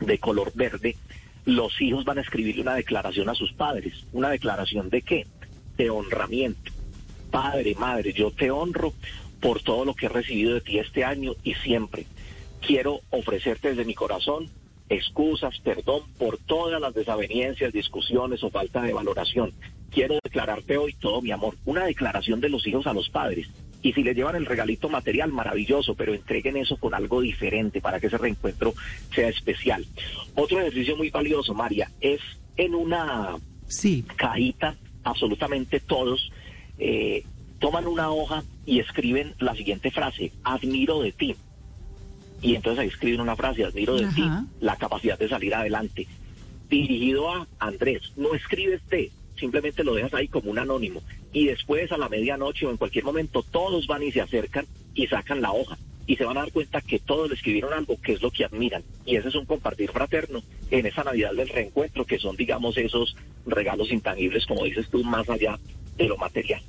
de 0.00 0.18
color 0.18 0.52
verde? 0.54 0.96
Los 1.44 1.80
hijos 1.80 2.04
van 2.04 2.18
a 2.18 2.22
escribirle 2.22 2.62
una 2.62 2.74
declaración 2.74 3.28
a 3.28 3.34
sus 3.34 3.52
padres. 3.52 4.06
¿Una 4.12 4.30
declaración 4.30 4.90
de 4.90 5.02
qué? 5.02 5.26
De 5.76 5.90
honramiento. 5.90 6.72
Padre, 7.30 7.74
madre, 7.78 8.12
yo 8.12 8.30
te 8.30 8.50
honro 8.50 8.92
por 9.40 9.62
todo 9.62 9.84
lo 9.84 9.94
que 9.94 10.06
he 10.06 10.10
recibido 10.10 10.54
de 10.54 10.60
ti 10.60 10.78
este 10.78 11.04
año 11.04 11.34
y 11.42 11.54
siempre. 11.54 12.06
Quiero 12.60 13.00
ofrecerte 13.10 13.70
desde 13.70 13.84
mi 13.84 13.94
corazón 13.94 14.50
excusas, 14.90 15.58
perdón 15.60 16.02
por 16.18 16.36
todas 16.36 16.80
las 16.80 16.92
desavenencias, 16.92 17.72
discusiones 17.72 18.42
o 18.42 18.50
falta 18.50 18.82
de 18.82 18.92
valoración. 18.92 19.52
Quiero 19.90 20.18
declararte 20.22 20.76
hoy 20.76 20.92
todo 20.94 21.22
mi 21.22 21.30
amor. 21.30 21.56
Una 21.64 21.86
declaración 21.86 22.40
de 22.40 22.50
los 22.50 22.66
hijos 22.66 22.86
a 22.86 22.92
los 22.92 23.08
padres. 23.08 23.48
Y 23.82 23.92
si 23.92 24.02
les 24.02 24.14
llevan 24.14 24.36
el 24.36 24.46
regalito 24.46 24.88
material, 24.88 25.32
maravilloso, 25.32 25.94
pero 25.94 26.14
entreguen 26.14 26.56
eso 26.56 26.76
con 26.76 26.94
algo 26.94 27.20
diferente 27.20 27.80
para 27.80 27.98
que 27.98 28.08
ese 28.08 28.18
reencuentro 28.18 28.74
sea 29.14 29.28
especial. 29.28 29.86
Otro 30.34 30.60
ejercicio 30.60 30.96
muy 30.96 31.10
valioso, 31.10 31.54
María, 31.54 31.90
es 32.00 32.20
en 32.56 32.74
una 32.74 33.36
sí. 33.66 34.04
cajita, 34.16 34.76
absolutamente 35.02 35.80
todos, 35.80 36.30
eh, 36.78 37.24
toman 37.58 37.86
una 37.86 38.10
hoja 38.10 38.42
y 38.66 38.80
escriben 38.80 39.34
la 39.38 39.54
siguiente 39.54 39.90
frase, 39.90 40.32
admiro 40.44 41.00
de 41.00 41.12
ti 41.12 41.36
y 42.42 42.54
entonces 42.54 42.80
ahí 42.80 42.88
escriben 42.88 43.20
una 43.20 43.36
frase, 43.36 43.64
admiro 43.64 43.96
de 43.96 44.06
ti 44.08 44.24
la 44.60 44.76
capacidad 44.76 45.18
de 45.18 45.28
salir 45.28 45.54
adelante. 45.54 46.06
Dirigido 46.68 47.30
a 47.30 47.46
Andrés, 47.58 48.12
no 48.16 48.34
escribes 48.34 48.80
de, 48.88 49.10
simplemente 49.38 49.84
lo 49.84 49.94
dejas 49.94 50.14
ahí 50.14 50.28
como 50.28 50.50
un 50.50 50.58
anónimo. 50.58 51.02
Y 51.32 51.46
después 51.46 51.92
a 51.92 51.98
la 51.98 52.08
medianoche 52.08 52.66
o 52.66 52.70
en 52.70 52.76
cualquier 52.76 53.04
momento 53.04 53.42
todos 53.42 53.86
van 53.86 54.02
y 54.02 54.12
se 54.12 54.20
acercan 54.20 54.66
y 54.94 55.06
sacan 55.06 55.40
la 55.40 55.52
hoja. 55.52 55.78
Y 56.06 56.16
se 56.16 56.24
van 56.24 56.36
a 56.36 56.40
dar 56.40 56.52
cuenta 56.52 56.80
que 56.80 56.98
todos 56.98 57.28
le 57.28 57.36
escribieron 57.36 57.72
algo 57.72 58.00
que 58.00 58.14
es 58.14 58.22
lo 58.22 58.30
que 58.30 58.44
admiran. 58.44 58.82
Y 59.06 59.16
ese 59.16 59.28
es 59.28 59.34
un 59.36 59.46
compartir 59.46 59.92
fraterno 59.92 60.42
en 60.70 60.86
esa 60.86 61.04
Navidad 61.04 61.32
del 61.32 61.48
reencuentro, 61.48 62.04
que 62.04 62.18
son, 62.18 62.36
digamos, 62.36 62.76
esos 62.78 63.16
regalos 63.46 63.92
intangibles, 63.92 64.44
como 64.46 64.64
dices 64.64 64.88
tú, 64.90 65.04
más 65.04 65.28
allá 65.28 65.58
de 65.96 66.06
lo 66.06 66.16
material. 66.16 66.62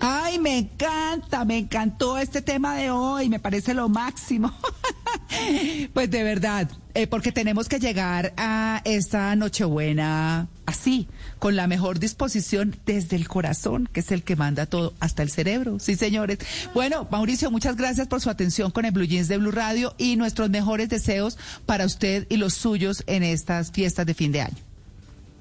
Ay, 0.00 0.38
me 0.38 0.58
encanta, 0.58 1.44
me 1.44 1.58
encantó 1.58 2.16
este 2.16 2.40
tema 2.40 2.76
de 2.76 2.90
hoy, 2.90 3.28
me 3.28 3.38
parece 3.38 3.74
lo 3.74 3.88
máximo. 3.88 4.52
pues 5.92 6.10
de 6.10 6.22
verdad, 6.22 6.70
eh, 6.94 7.06
porque 7.06 7.32
tenemos 7.32 7.68
que 7.68 7.78
llegar 7.78 8.32
a 8.36 8.80
esta 8.84 9.36
Nochebuena 9.36 10.48
así, 10.70 11.08
con 11.38 11.56
la 11.56 11.66
mejor 11.66 11.98
disposición 11.98 12.76
desde 12.86 13.16
el 13.16 13.28
corazón, 13.28 13.88
que 13.92 14.00
es 14.00 14.10
el 14.10 14.22
que 14.22 14.36
manda 14.36 14.66
todo, 14.66 14.94
hasta 15.00 15.22
el 15.22 15.30
cerebro. 15.30 15.78
Sí, 15.78 15.96
señores. 15.96 16.38
Bueno, 16.74 17.06
Mauricio, 17.10 17.50
muchas 17.50 17.76
gracias 17.76 18.08
por 18.08 18.20
su 18.20 18.30
atención 18.30 18.70
con 18.70 18.84
el 18.84 18.92
Blue 18.92 19.04
Jeans 19.04 19.28
de 19.28 19.36
Blue 19.38 19.50
Radio 19.50 19.94
y 19.98 20.16
nuestros 20.16 20.50
mejores 20.50 20.88
deseos 20.88 21.38
para 21.66 21.84
usted 21.84 22.26
y 22.28 22.36
los 22.36 22.54
suyos 22.54 23.04
en 23.06 23.22
estas 23.22 23.70
fiestas 23.72 24.06
de 24.06 24.14
fin 24.14 24.32
de 24.32 24.42
año. 24.42 24.56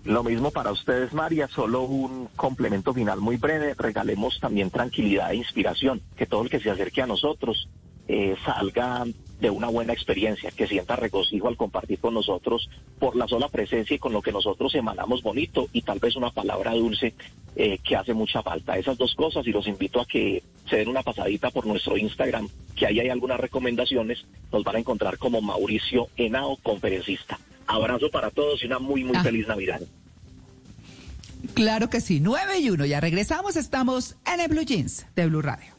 Lo 0.06 0.24
mismo 0.24 0.50
para 0.50 0.72
ustedes, 0.72 1.14
María, 1.14 1.48
solo 1.48 1.84
un 1.84 2.30
complemento 2.36 2.94
final 2.94 3.20
muy 3.20 3.38
breve. 3.38 3.76
Regalemos 3.78 4.40
también 4.40 4.72
tranquilidad 4.72 5.32
e 5.32 5.36
inspiración, 5.36 6.02
que 6.16 6.26
todo 6.26 6.42
el 6.42 6.50
que 6.50 6.60
se 6.60 6.72
acerque 6.72 7.02
a 7.02 7.08
nosotros 7.08 7.68
eh, 8.08 8.36
salga 8.44 9.06
de 9.40 9.50
una 9.50 9.68
buena 9.68 9.94
experiencia, 9.94 10.52
que 10.52 10.68
sienta 10.68 10.96
regocijo 10.98 11.48
al 11.48 11.56
compartir 11.56 12.00
con 12.00 12.14
nosotros 12.14 12.70
por 13.00 13.16
la 13.16 13.28
sola 13.28 13.48
presencia 13.48 13.96
y 13.96 14.00
con 14.00 14.12
lo 14.12 14.22
que 14.22 14.32
nosotros 14.34 14.76
emanamos 14.76 15.24
bonito 15.24 15.70
y 15.72 15.82
tal 15.82 16.00
vez 16.00 16.16
una 16.18 16.30
palabra 16.30 16.74
dulce 16.74 17.14
eh, 17.56 17.78
que 17.84 17.96
hace 17.96 18.14
mucha 18.14 18.42
falta. 18.44 18.78
Esas 18.78 18.98
dos 18.98 19.16
cosas 19.16 19.48
y 19.48 19.52
los 19.52 19.66
invito 19.68 20.02
a 20.02 20.06
que 20.06 20.44
se 20.70 20.76
den 20.78 20.90
una 20.90 21.04
pasadita 21.04 21.52
por 21.52 21.66
nuestro 21.66 21.98
Instagram, 21.98 22.50
que 22.76 22.86
ahí 22.86 23.00
hay 23.00 23.10
algunas 23.10 23.40
recomendaciones. 23.40 24.26
Nos 24.52 24.64
van 24.64 24.76
a 24.76 24.80
encontrar 24.80 25.18
como 25.18 25.42
Mauricio 25.42 26.08
Henao, 26.18 26.58
conferencista. 26.58 27.40
Abrazo 27.66 28.10
para 28.12 28.32
todos 28.32 28.62
y 28.64 28.66
una 28.66 28.80
muy, 28.80 29.04
muy 29.04 29.16
Ah. 29.16 29.24
feliz 29.24 29.48
Navidad. 29.48 29.80
Claro 31.54 31.90
que 31.90 32.02
sí, 32.02 32.20
9 32.20 32.60
y 32.60 32.70
1. 32.70 32.86
Ya 32.86 33.00
regresamos, 33.00 33.56
estamos 33.56 34.18
en 34.32 34.42
el 34.42 34.50
Blue 34.50 34.64
Jeans 34.64 35.06
de 35.16 35.28
Blue 35.28 35.42
Radio. 35.42 35.79